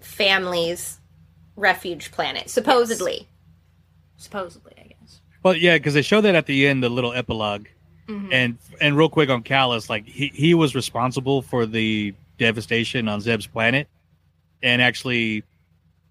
[0.00, 0.98] family's
[1.56, 3.28] refuge planet, supposedly.
[4.16, 5.20] supposedly, I guess.
[5.42, 7.66] Well, yeah, because they show that at the end, the little epilogue,
[8.32, 13.20] and and real quick on Kallus, like he he was responsible for the devastation on
[13.20, 13.86] Zeb's planet,
[14.62, 15.44] and actually,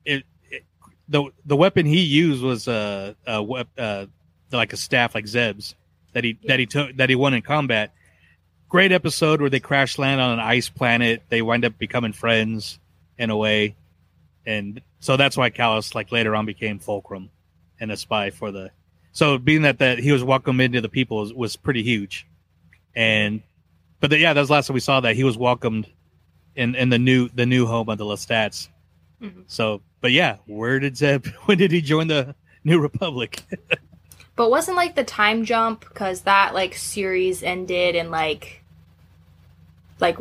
[0.05, 0.63] it, it
[1.09, 4.05] the the weapon he used was a, a wep- uh
[4.51, 5.75] like a staff like Zeb's
[6.13, 7.91] that he that he took that he won in combat.
[8.69, 11.23] Great episode where they crash land on an ice planet.
[11.27, 12.79] They wind up becoming friends
[13.19, 13.75] in a way,
[14.47, 17.29] and so that's why Kallus like later on became Fulcrum
[17.79, 18.71] and a spy for the
[19.11, 22.25] so being that that he was welcomed into the people was, was pretty huge.
[22.95, 23.41] And
[23.99, 25.15] but the, yeah that was the last time we saw that.
[25.15, 25.87] He was welcomed
[26.55, 28.69] in in the new the new home of the Lasats.
[29.21, 29.43] Mhm.
[29.47, 33.43] so but yeah where did zeb when did he join the new republic?
[34.35, 38.63] But wasn't like the time jump because that like series ended in like
[39.99, 40.17] like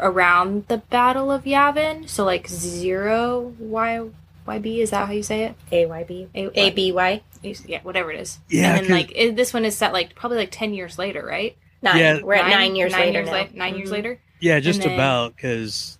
[0.00, 2.08] around the Battle of Yavin.
[2.08, 4.08] So like zero Y
[4.46, 5.54] YB is that how you say it?
[5.72, 6.28] AYB.
[6.34, 7.22] A- ABY.
[7.66, 8.38] Yeah, whatever it is.
[8.48, 10.98] Yeah, and then 'cause- like it, this one is set like probably like ten years
[10.98, 11.56] later, right?
[11.82, 11.96] Nine.
[11.98, 12.20] Yeah.
[12.22, 13.30] We're at nine, years later now.
[13.32, 13.92] la- 9 years Mhm.
[13.92, 14.20] later.
[14.40, 15.98] yeah just then- about because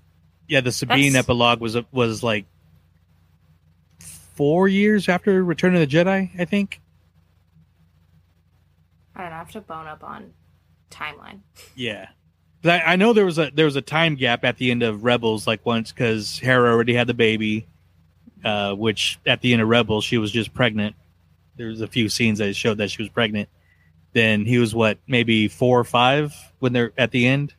[0.48, 2.46] yeah the sabine That's- epilogue was was like
[3.98, 6.80] four years after return of the jedi i think
[9.16, 9.36] I don't know.
[9.36, 10.32] I have to bone up on
[10.90, 11.38] timeline.
[11.76, 12.14] Yeah, 'Cause
[12.70, 15.04] I, I know there was a there was a time gap at the end of
[15.04, 17.66] Rebels, like once because Hera already had the baby,
[18.44, 20.96] uh, which at the end of Rebels she was just pregnant.
[21.56, 23.48] There was a few scenes that showed that she was pregnant,
[24.12, 27.52] then he was what maybe four or five when they're at the end,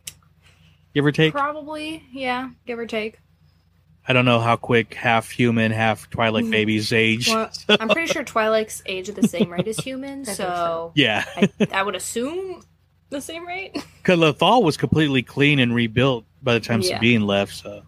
[0.93, 1.33] give or take.
[1.33, 3.19] Probably, yeah, give or take.
[4.07, 7.27] I don't know how quick half human, half Twi'lek babies age.
[7.27, 10.91] Well, I'm pretty sure Twi'leks age at the same rate as humans, I think so
[10.95, 12.63] yeah, I, I would assume
[13.09, 13.73] the same rate.
[14.01, 16.95] because Lothal was completely clean and rebuilt by the time Yeah.
[16.97, 17.53] Sabine left.
[17.55, 17.83] So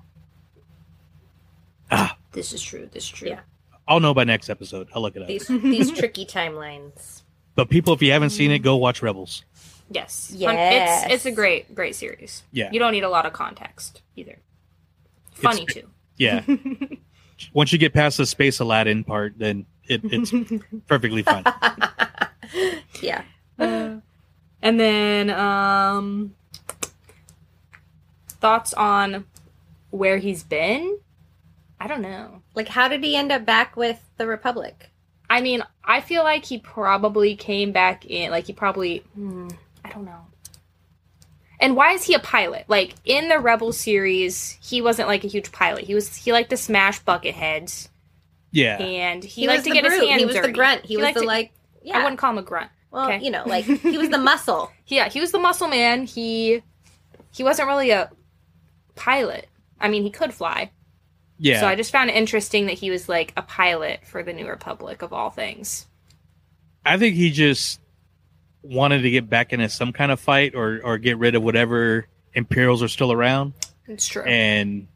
[1.92, 2.90] ah, This is true.
[2.92, 3.30] This is true.
[3.30, 3.40] Yeah.
[3.88, 4.90] I'll know by next episode.
[4.94, 5.28] I'll look it up.
[5.28, 7.22] These these tricky timelines.
[7.56, 9.44] But people, if you haven't seen it, go watch Rebels.
[9.90, 10.32] Yes.
[10.36, 11.06] Yes.
[11.06, 12.44] It's it's a great great series.
[12.52, 12.70] Yeah.
[12.72, 14.38] You don't need a lot of context either.
[15.34, 15.90] Funny It's- too.
[16.18, 16.44] Yeah.
[17.54, 20.34] Once you get past the space Aladdin part, then it, it's
[20.88, 21.44] perfectly fine.
[23.00, 23.22] Yeah.
[24.68, 26.34] And then um
[28.30, 29.26] thoughts on
[29.90, 31.00] where he's been?
[31.80, 32.42] I don't know.
[32.56, 34.90] Like, how did he end up back with the Republic?
[35.30, 39.50] I mean, I feel like he probably came back in like he probably hmm,
[39.84, 40.26] I don't know.
[41.60, 42.66] And why is he a pilot?
[42.68, 45.86] Like in the Rebel series, he wasn't like a huge pilot.
[45.86, 47.90] He was he liked to smash bucket heads
[48.52, 48.78] Yeah.
[48.78, 50.08] and he, He, liked to the get his brute.
[50.10, 50.86] hands He was the grunt.
[50.86, 51.52] He, was the to- like.
[51.84, 51.98] Yeah.
[52.00, 52.70] I wouldn't call him a grunt.
[52.92, 53.24] Well, okay.
[53.24, 54.72] you know, like he was the muscle.
[54.88, 56.06] Yeah, he was the muscle man.
[56.06, 56.62] He
[57.32, 58.10] he wasn't really a
[58.96, 59.48] pilot.
[59.80, 60.72] I mean, he could fly.
[61.40, 61.60] Yeah.
[61.60, 64.48] So I just found it interesting that he was like a pilot for the New
[64.48, 65.86] Republic of all things.
[66.84, 67.80] I think he just
[68.64, 72.08] wanted to get back into some kind of fight or, or get rid of whatever
[72.34, 73.54] Imperials are still around.
[73.88, 74.24] It's true.
[74.24, 74.88] And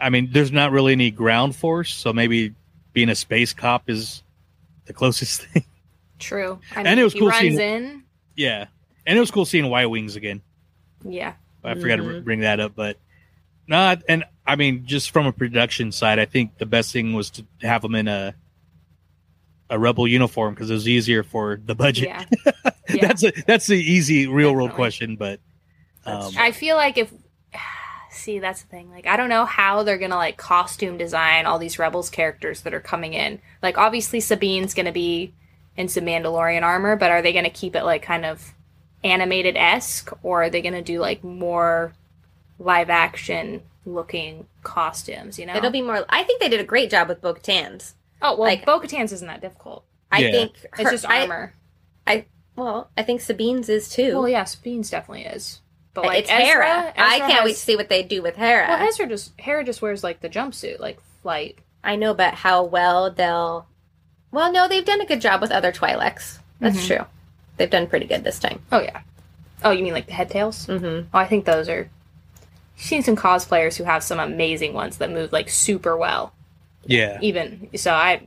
[0.00, 2.54] I mean, there's not really any ground force, so maybe
[2.92, 4.22] being a space cop is
[4.86, 5.64] the closest thing.
[6.18, 6.58] True.
[6.74, 8.02] I And it was cool runs seeing- in.
[8.36, 8.66] yeah.
[9.06, 10.42] And it was cool seeing Y Wings again.
[11.04, 11.34] Yeah.
[11.64, 12.24] I forgot to Mhm.
[12.24, 12.98] bring that up, but
[13.66, 14.02] not.
[14.08, 17.46] And I mean, just from a production side, I think the best thing was to
[17.62, 18.34] have them in a
[19.70, 22.08] a rebel uniform because it was easier for the budget.
[22.08, 22.24] Yeah.
[22.90, 23.06] Yeah.
[23.08, 25.40] that's a that's the easy real world question, but
[26.06, 27.12] um, I feel like if
[28.10, 28.88] see that's the thing.
[28.90, 32.72] Like I don't know how they're gonna like costume design all these rebels characters that
[32.72, 33.40] are coming in.
[33.62, 35.34] Like obviously Sabine's gonna be
[35.78, 38.52] in some Mandalorian armor, but are they gonna keep it like kind of
[39.04, 41.94] animated esque or are they gonna do like more
[42.58, 45.54] live action looking costumes, you know?
[45.56, 46.04] It'll be more.
[46.08, 47.94] I think they did a great job with Bo-Katan's.
[48.20, 49.84] Oh well like- Bo Katan's isn't that difficult.
[50.10, 50.30] I Yeah.
[50.32, 51.54] think It's just armor.
[52.06, 52.24] I- armor.
[52.56, 54.14] well, I think Sabine's is too.
[54.14, 55.60] well yeah, Sabine's definitely is.
[55.94, 56.66] But like it's Hera.
[56.68, 58.66] Ezra, I can't wait to see what they do with Hera.
[58.68, 61.58] Well Ezra just Hera just wears like the jumpsuit, like flight.
[61.84, 63.66] I know, but how well they'll.
[64.30, 66.38] Well, no, they've done a good job with other Twi'leks.
[66.60, 66.86] That's Mhm.
[66.86, 67.06] true.
[67.56, 68.60] They've done pretty good this time.
[68.70, 69.00] Oh yeah.
[69.64, 70.66] Oh, you mean like the head tails?
[70.66, 71.08] Mm-hmm.
[71.12, 71.88] Oh, I think those are.
[72.76, 76.32] I've seen some cosplayers who have some amazing ones that move like super well.
[76.86, 78.22] yeah, Even so, I,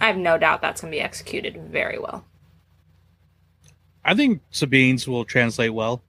[0.00, 2.24] I have no doubt that's going to be executed very well.
[4.04, 6.02] I think Sabine's will translate well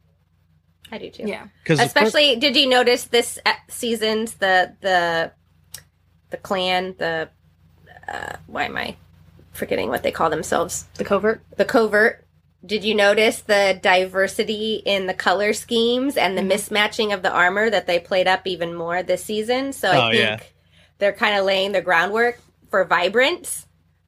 [0.91, 1.23] I do too.
[1.25, 1.47] Yeah.
[1.63, 5.31] because Especially, did you notice this uh, season's the the
[6.29, 7.29] the clan the
[8.07, 8.95] uh, why am I
[9.57, 10.85] forgetting what they call themselves?
[10.95, 11.41] The covert.
[11.57, 12.23] The covert.
[12.65, 16.51] Did you notice the diversity in the color schemes and the Mhm.
[16.53, 19.73] mismatching of the armor that they played up even more this season?
[19.73, 20.39] So I Oh, think yeah.
[20.97, 22.39] they're kind of laying the groundwork
[22.69, 23.67] for vibrance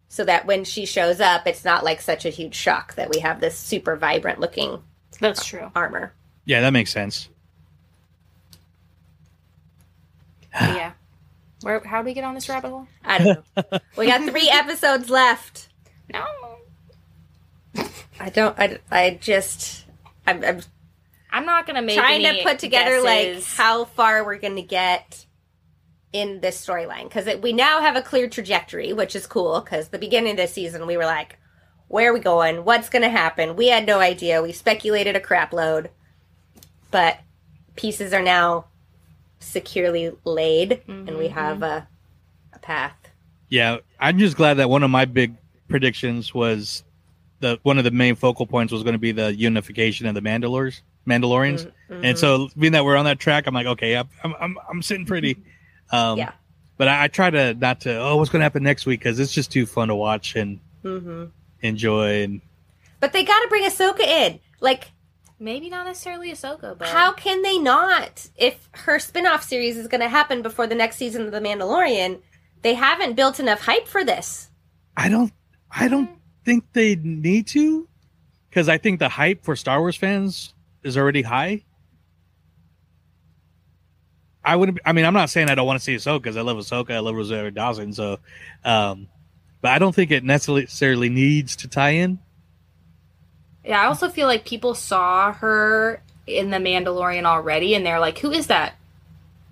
[0.10, 3.20] so that when she shows up, it's not like such a huge shock that we
[3.20, 4.82] have this super vibrant looking
[5.20, 5.72] That's true.
[5.76, 6.14] armor.
[6.46, 7.30] yeah, that makes sense.
[10.54, 10.92] Yeah.
[11.62, 11.80] Where?
[11.82, 12.88] How do we get on this rabbit hole?
[13.04, 13.80] I don't know.
[13.98, 15.70] we got three episodes left.
[16.12, 16.26] No.
[18.20, 18.58] I don't.
[18.58, 19.86] I, I just.
[20.26, 20.62] I'm, I'm
[21.32, 24.56] I'm not going to make it trying to put together like how far we're going
[24.56, 25.26] to get
[26.12, 29.62] in this storyline because we now have a clear trajectory, which is cool.
[29.62, 31.38] Because the beginning of this season, we were like,
[31.88, 32.66] "Where are we going?
[32.66, 34.42] What's going to happen?" We had no idea.
[34.42, 35.92] We speculated a crap load,
[36.90, 37.20] but
[37.76, 38.66] pieces are now
[39.40, 41.88] securely laid, and we have a
[42.54, 42.96] a path.
[43.50, 45.36] Yeah, I'm just glad that one of my big
[45.68, 46.84] predictions was
[47.40, 50.22] the one of the main focal points was going to be the unification of the
[50.22, 52.06] Mandalores, Mandalorians, Mm-hmm.
[52.06, 54.82] and so being that we're on that track, I'm like, okay, I'm I'm I'm, I'm
[54.82, 55.38] sitting pretty.
[55.92, 56.34] Um, Yeah.
[56.78, 57.98] But I, I try to not to.
[58.00, 59.00] Oh, what's going to happen next week?
[59.00, 61.26] Because it's just too fun to watch and hmm
[61.62, 62.22] enjoy.
[62.24, 62.42] And
[63.00, 64.40] But they got to bring Ahsoka in.
[64.60, 64.92] Like,
[65.40, 68.28] maybe not necessarily Ahsoka, but How can they not?
[68.36, 72.22] If her spin-off series is going to happen before the next season of The Mandalorian,
[72.62, 74.50] they haven't built enough hype for this.
[74.98, 75.32] I don't
[75.72, 76.10] I don't
[76.46, 77.88] think they need to,
[78.50, 81.64] because I think the hype for Star Wars fans is already high.
[84.44, 84.80] I wouldn't.
[84.86, 86.92] I mean, I'm not saying I don't want to see Ahsoka because I love Ahsoka.
[86.92, 87.94] I love Rosario Dawson.
[87.94, 88.20] So,
[88.64, 89.08] um,
[89.62, 92.20] but I don't think it necessarily needs to tie in.
[93.64, 98.20] Yeah, I also feel like people saw her in The Mandalorian already, and they're like,
[98.20, 98.76] "Who is that?"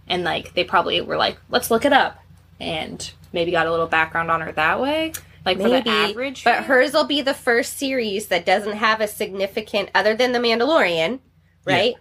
[0.08, 2.20] And like, they probably were like, "Let's look it up,"
[2.60, 5.14] and maybe got a little background on her that way.
[5.46, 9.00] Like for the Maybe, average, but hers will be the first series that doesn't have
[9.00, 11.20] a significant other than the Mandalorian,
[11.66, 11.96] right?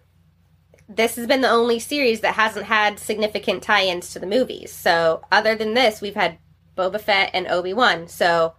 [0.88, 4.72] This has been the only series that hasn't had significant tie-ins to the movies.
[4.72, 6.38] So, other than this, we've had
[6.76, 8.06] Boba Fett and Obi Wan.
[8.08, 8.54] So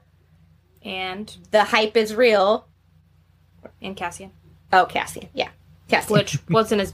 [0.83, 2.67] and the hype is real.
[3.81, 4.31] And Cassian,
[4.73, 5.49] Oh, Cassian, yeah,
[5.87, 6.13] Cassian.
[6.13, 6.93] which wasn't as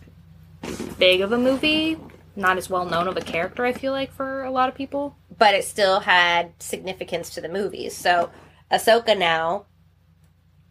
[0.97, 1.97] big of a movie,
[2.35, 3.65] not as well known of a character.
[3.65, 5.15] I feel like for a lot of people.
[5.37, 7.95] but it still had significance to the movies.
[7.97, 8.29] So
[8.71, 9.65] Ahsoka now,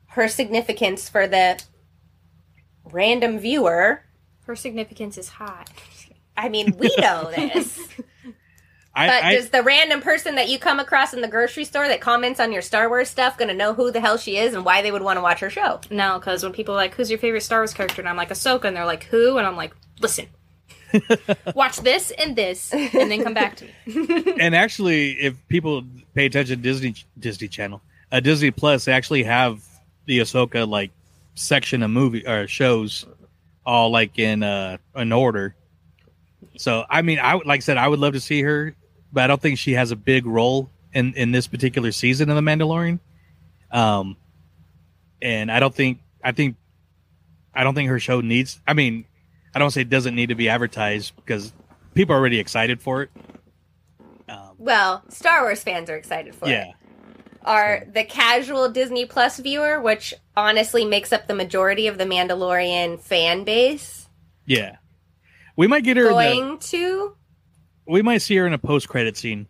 [0.09, 1.63] her significance for the
[2.85, 4.03] random viewer.
[4.47, 5.65] Her significance is high.
[6.37, 7.79] I mean, we know this,
[8.95, 11.89] I, but I does the random person that you come across in the grocery store
[11.89, 14.55] that comments on your Star Wars stuff going to know who the hell she is
[14.55, 15.81] and why they would want to watch her show?
[15.91, 18.29] No, because when people are like, "Who's your favorite Star Wars character?" and I'm like,
[18.29, 20.27] "Ahsoka," and they're like, "Who?" and I'm like, "Listen,
[21.55, 25.85] watch this and this, and then come back to me." and actually, if people
[26.15, 27.81] pay attention to Disney Disney Channel,
[28.11, 29.63] uh, Disney Plus, they actually have
[30.05, 30.91] the Ahsoka like
[31.35, 33.07] section of movie or shows,
[33.65, 35.55] all like in uh in order.
[36.59, 38.75] So I mean, I would like I said, I would love to see her,
[39.13, 42.37] but I don't think she has a big role in in this particular season of
[42.37, 42.99] The Mandalorian.
[43.71, 44.17] Um,
[45.21, 46.57] and I don't think I think
[47.55, 48.61] I don't think her show needs.
[48.67, 49.05] I mean,
[49.55, 51.53] I don't say it doesn't need to be advertised because
[51.95, 53.11] people are already excited for it.
[54.29, 56.53] Um, Well, Star Wars fans are excited for it.
[56.53, 56.73] yeah.
[57.45, 63.01] Are the casual Disney Plus viewer, which honestly makes up the majority of the Mandalorian
[63.01, 64.09] fan base,
[64.47, 64.77] Yeah.
[65.57, 66.05] We might get her.
[66.05, 67.17] In the, going to
[67.87, 69.47] we might see her in a post credit scene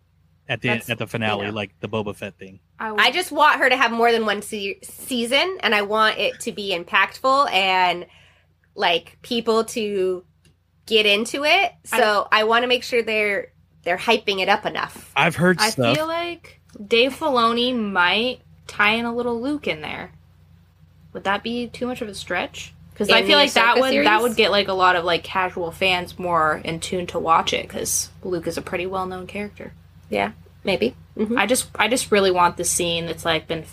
[0.49, 1.55] at the That's- at the finale, you know.
[1.55, 2.59] like the Boba Fett thing.
[2.79, 6.17] I, I just want her to have more than one se- season, and I want
[6.17, 8.05] it to be impactful and
[8.75, 10.23] like people to
[10.85, 11.71] get into it.
[11.85, 13.51] So I, want to make sure they're
[13.83, 15.11] they're hyping it up enough.
[15.15, 15.95] I've heard I stuff.
[15.95, 20.11] feel like Dave Filoni might tie in a little Luke in there.
[21.13, 22.72] Would that be too much of a stretch?
[22.93, 24.05] Because I feel the like that would series?
[24.05, 27.51] that would get like a lot of like casual fans more in tune to watch
[27.53, 29.73] it because Luke is a pretty well known character.
[30.09, 30.33] Yeah,
[30.63, 30.95] maybe.
[31.17, 31.37] Mhm.
[31.37, 33.65] I just I just really want the scene that's like been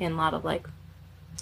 [0.00, 0.66] in a lot of like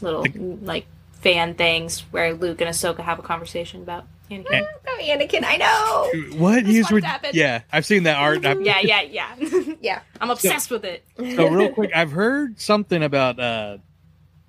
[0.03, 0.27] little
[0.63, 0.87] like
[1.21, 4.67] fan things where Luke and Ahsoka have a conversation about Anakin.
[4.89, 6.39] Oh, Anakin, I know.
[6.39, 7.35] what This he's one's happened.
[7.35, 8.45] yeah, I've seen that art.
[8.45, 9.35] I've- yeah, yeah, yeah.
[9.81, 10.01] Yeah.
[10.21, 11.05] I'm obsessed with it.
[11.17, 13.39] So real quick, I've heard something about.
[13.41, 13.79] uh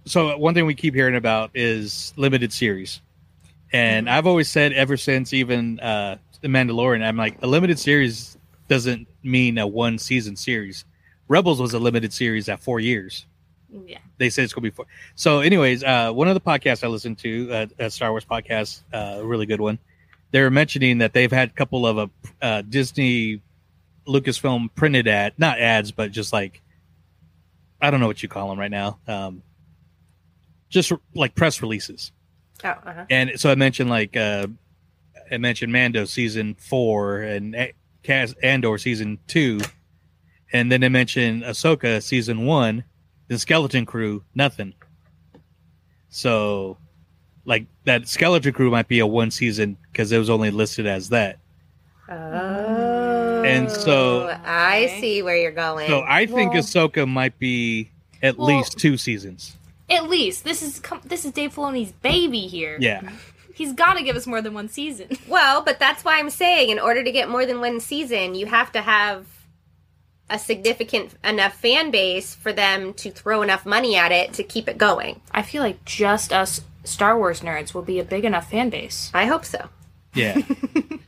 [0.08, 3.02] So one thing we keep hearing about is limited series,
[3.74, 8.38] and I've always said ever since even uh the Mandalorian, I'm like a limited series
[8.68, 10.86] doesn't mean a one season series.
[11.28, 13.26] Rebels was a limited series at four years.
[13.86, 13.98] Yeah.
[14.18, 14.86] they said it's gonna be four.
[15.16, 18.82] So, anyways, uh, one of the podcasts I listened to, uh, a Star Wars podcast,
[18.94, 19.78] uh, a really good one.
[20.32, 22.10] They were mentioning that they've had a couple of a
[22.42, 23.42] uh, Disney,
[24.08, 26.62] Lucasfilm printed ad, not ads, but just like
[27.82, 29.44] I don't know what you call them right now, um,
[30.70, 32.12] just like press releases.
[32.64, 33.06] Oh, uh-huh.
[33.10, 34.48] And so I mentioned like uh,
[35.32, 39.60] I mentioned Mando season four and A- Cas Andor season two,
[40.54, 42.84] and then I mentioned Ahsoka season one,
[43.28, 44.74] then Skeleton Crew nothing.
[46.10, 46.78] So,
[47.46, 51.10] like that Skeleton Crew might be a one season because it was only listed as
[51.10, 51.40] that.
[52.10, 53.44] Oh.
[53.44, 55.88] And so- I see where you're going.
[55.88, 57.92] So I think Well- Ahsoka might be
[58.24, 59.58] at Well- least two seasons.
[59.90, 62.78] At least this is this is Dave Filoni's baby here.
[62.80, 63.10] Yeah,
[63.54, 65.08] He's got to give us more than one season.
[65.28, 68.46] Well, but that's why I'm saying in order to get more than one season, you
[68.46, 69.26] have to have
[70.30, 74.68] a significant enough fan base for them to throw enough money at it to keep
[74.68, 75.22] it going.
[75.32, 79.10] I feel like just us Star Wars nerds will be a big enough fan base.
[79.14, 79.70] I hope so.
[80.14, 80.42] yeah.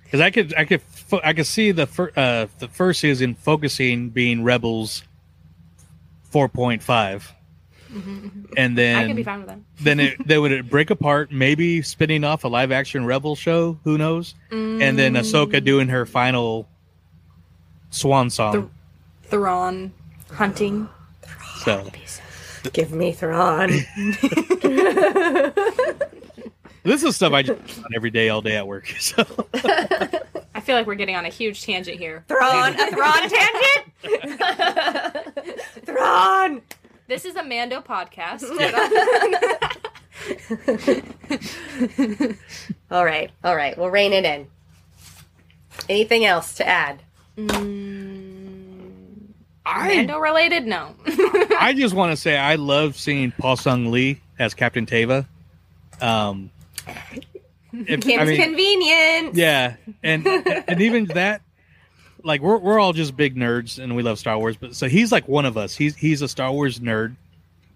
[0.10, 3.36] Because I could, I could, fo- I could see the fir- uh, the first season
[3.36, 5.04] focusing being Rebels
[6.24, 7.32] four point five,
[7.92, 8.54] Mm-hmm, mm-hmm.
[8.56, 9.60] and then I could be fine with that.
[9.82, 13.80] then it they would break apart, maybe spinning off a live action Rebel show.
[13.84, 14.36] Who knows?
[14.52, 15.66] And then Ahsoka mm.
[15.66, 16.70] doing her final
[17.90, 18.70] swan song.
[19.24, 19.92] Thrawn
[20.32, 20.88] hunting.
[21.64, 21.90] so
[22.74, 23.70] Give me Thrawn.
[26.84, 28.94] this is stuff I just on every day, all day at work.
[29.00, 29.26] So
[30.56, 32.26] I feel like we're getting on a huge tangent here.
[32.28, 33.86] Thrawn, a Thrawn tangent?
[35.86, 36.62] Thrawn!
[37.10, 38.43] This is a Mando podcast.
[42.91, 44.45] All right, all right, we'll rein it in.
[45.89, 47.01] Anything else to add?
[47.39, 47.64] I
[49.66, 50.68] Mando related?
[50.68, 50.93] No.
[51.60, 55.26] I just want to say I love seeing Paul Sung Lee as Captain Teva.
[56.01, 56.51] Um,
[57.74, 59.34] if- Kim's I mean, convenient.
[59.36, 61.41] yeah, and and even that,
[62.24, 65.11] like we're we're all just big nerds and we love Star Wars, but so he's
[65.11, 65.76] like one of us.
[65.76, 67.15] He's he's a Star Wars nerd,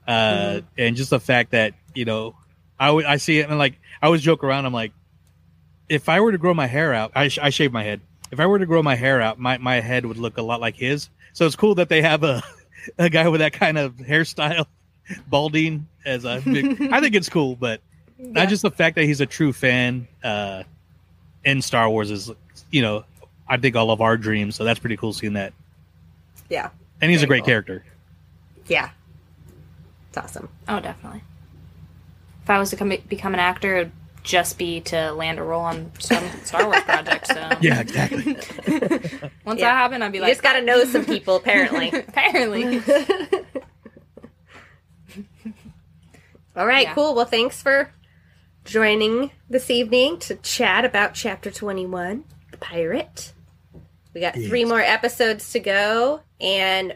[0.07, 2.35] uh, and just the fact that you know,
[2.79, 4.65] I I see it and like I always joke around.
[4.65, 4.91] I'm like,
[5.89, 8.01] if I were to grow my hair out, I sh- I shave my head.
[8.31, 10.59] If I were to grow my hair out, my my head would look a lot
[10.61, 11.09] like his.
[11.33, 12.43] So it's cool that they have a
[12.97, 14.65] a guy with that kind of hairstyle,
[15.27, 16.81] balding as a big.
[16.91, 17.81] I think it's cool, but
[18.17, 20.63] not just the fact that he's a true fan uh,
[21.43, 22.31] in Star Wars is,
[22.71, 23.05] you know,
[23.47, 24.55] I think all of our dreams.
[24.55, 25.53] So that's pretty cool seeing that.
[26.49, 26.69] Yeah.
[27.01, 27.47] And he's a great cool.
[27.47, 27.85] character.
[28.67, 28.89] Yeah.
[30.09, 30.49] It's awesome.
[30.67, 31.21] oh, definitely.
[32.43, 33.91] If I was to come, become an actor, it would
[34.23, 37.27] just be to land a role on some Star Wars project.
[37.27, 38.23] So Yeah, exactly.
[39.45, 39.65] once Yeah.
[39.71, 41.89] that happened, I'd be You like, just got to know some people, apparently.
[41.89, 42.81] apparently.
[46.55, 46.93] All right, Yeah.
[46.93, 47.15] cool.
[47.15, 47.91] Well, thanks for
[48.65, 53.32] joining this evening to chat about Chapter 21, The Pirate.
[54.13, 56.95] We got three more episodes to go, and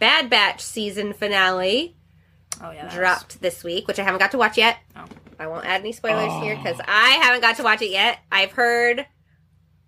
[0.00, 1.96] Bad Batch season finale
[2.62, 4.78] Oh yeah, that was- dropped this week, which I haven't got to watch yet.
[4.96, 5.04] Oh.
[5.38, 8.18] I won't add any spoilers here because I haven't got to watch it yet.
[8.30, 9.04] I've heard,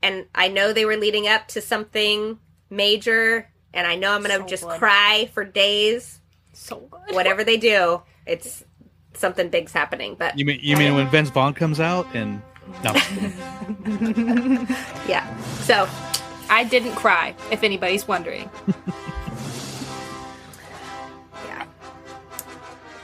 [0.02, 4.32] and I know they were leading up to something major, and I know I'm going
[4.36, 4.78] to So just good.
[4.80, 6.20] cry for days.
[6.52, 7.14] so good.
[7.14, 8.64] Whatever they do, it's
[9.14, 10.16] something big's happening.
[10.18, 12.42] But You mean you mean when Vince Vaughn comes out and
[12.82, 12.92] no,
[15.08, 15.88] yeah, so
[16.48, 17.34] I didn't cry.
[17.50, 18.50] If anybody's wondering.
[21.46, 21.66] yeah.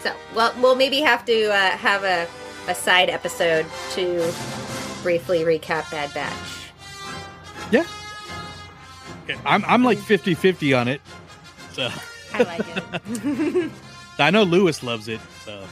[0.01, 2.27] So well, we'll maybe have to uh, have a,
[2.69, 4.33] a side episode to
[5.03, 6.35] briefly recap Bad Batch.
[7.71, 7.85] yeah,
[9.45, 11.01] I'm I'm like 50-50 on it.
[11.73, 11.91] So
[12.35, 13.71] I like it.
[14.19, 15.21] I know Lewis loves it.
[15.45, 15.65] So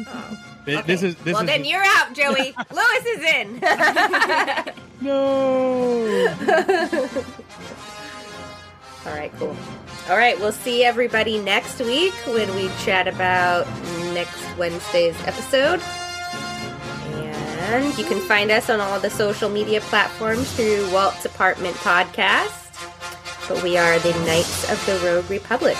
[0.00, 0.86] Oh, Th- okay.
[0.86, 2.54] this is this well, is then you're out, Joey.
[2.72, 3.60] Lewis is in.
[5.00, 6.26] no.
[9.06, 9.56] All right, cool.
[10.08, 13.66] All right, we'll see everybody next week when we chat about
[14.14, 15.80] next Wednesday's episode.
[17.66, 22.60] And you can find us on all the social media platforms through Walt's Apartment Podcast.
[23.48, 25.76] But we are the Knights of the Rogue Republic.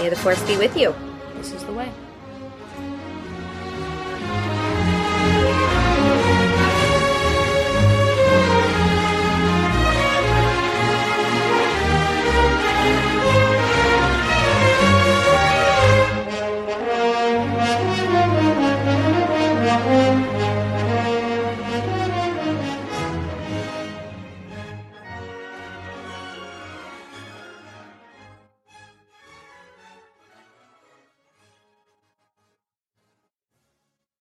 [0.00, 0.94] May the Force be with you.
[1.36, 1.92] this is the way.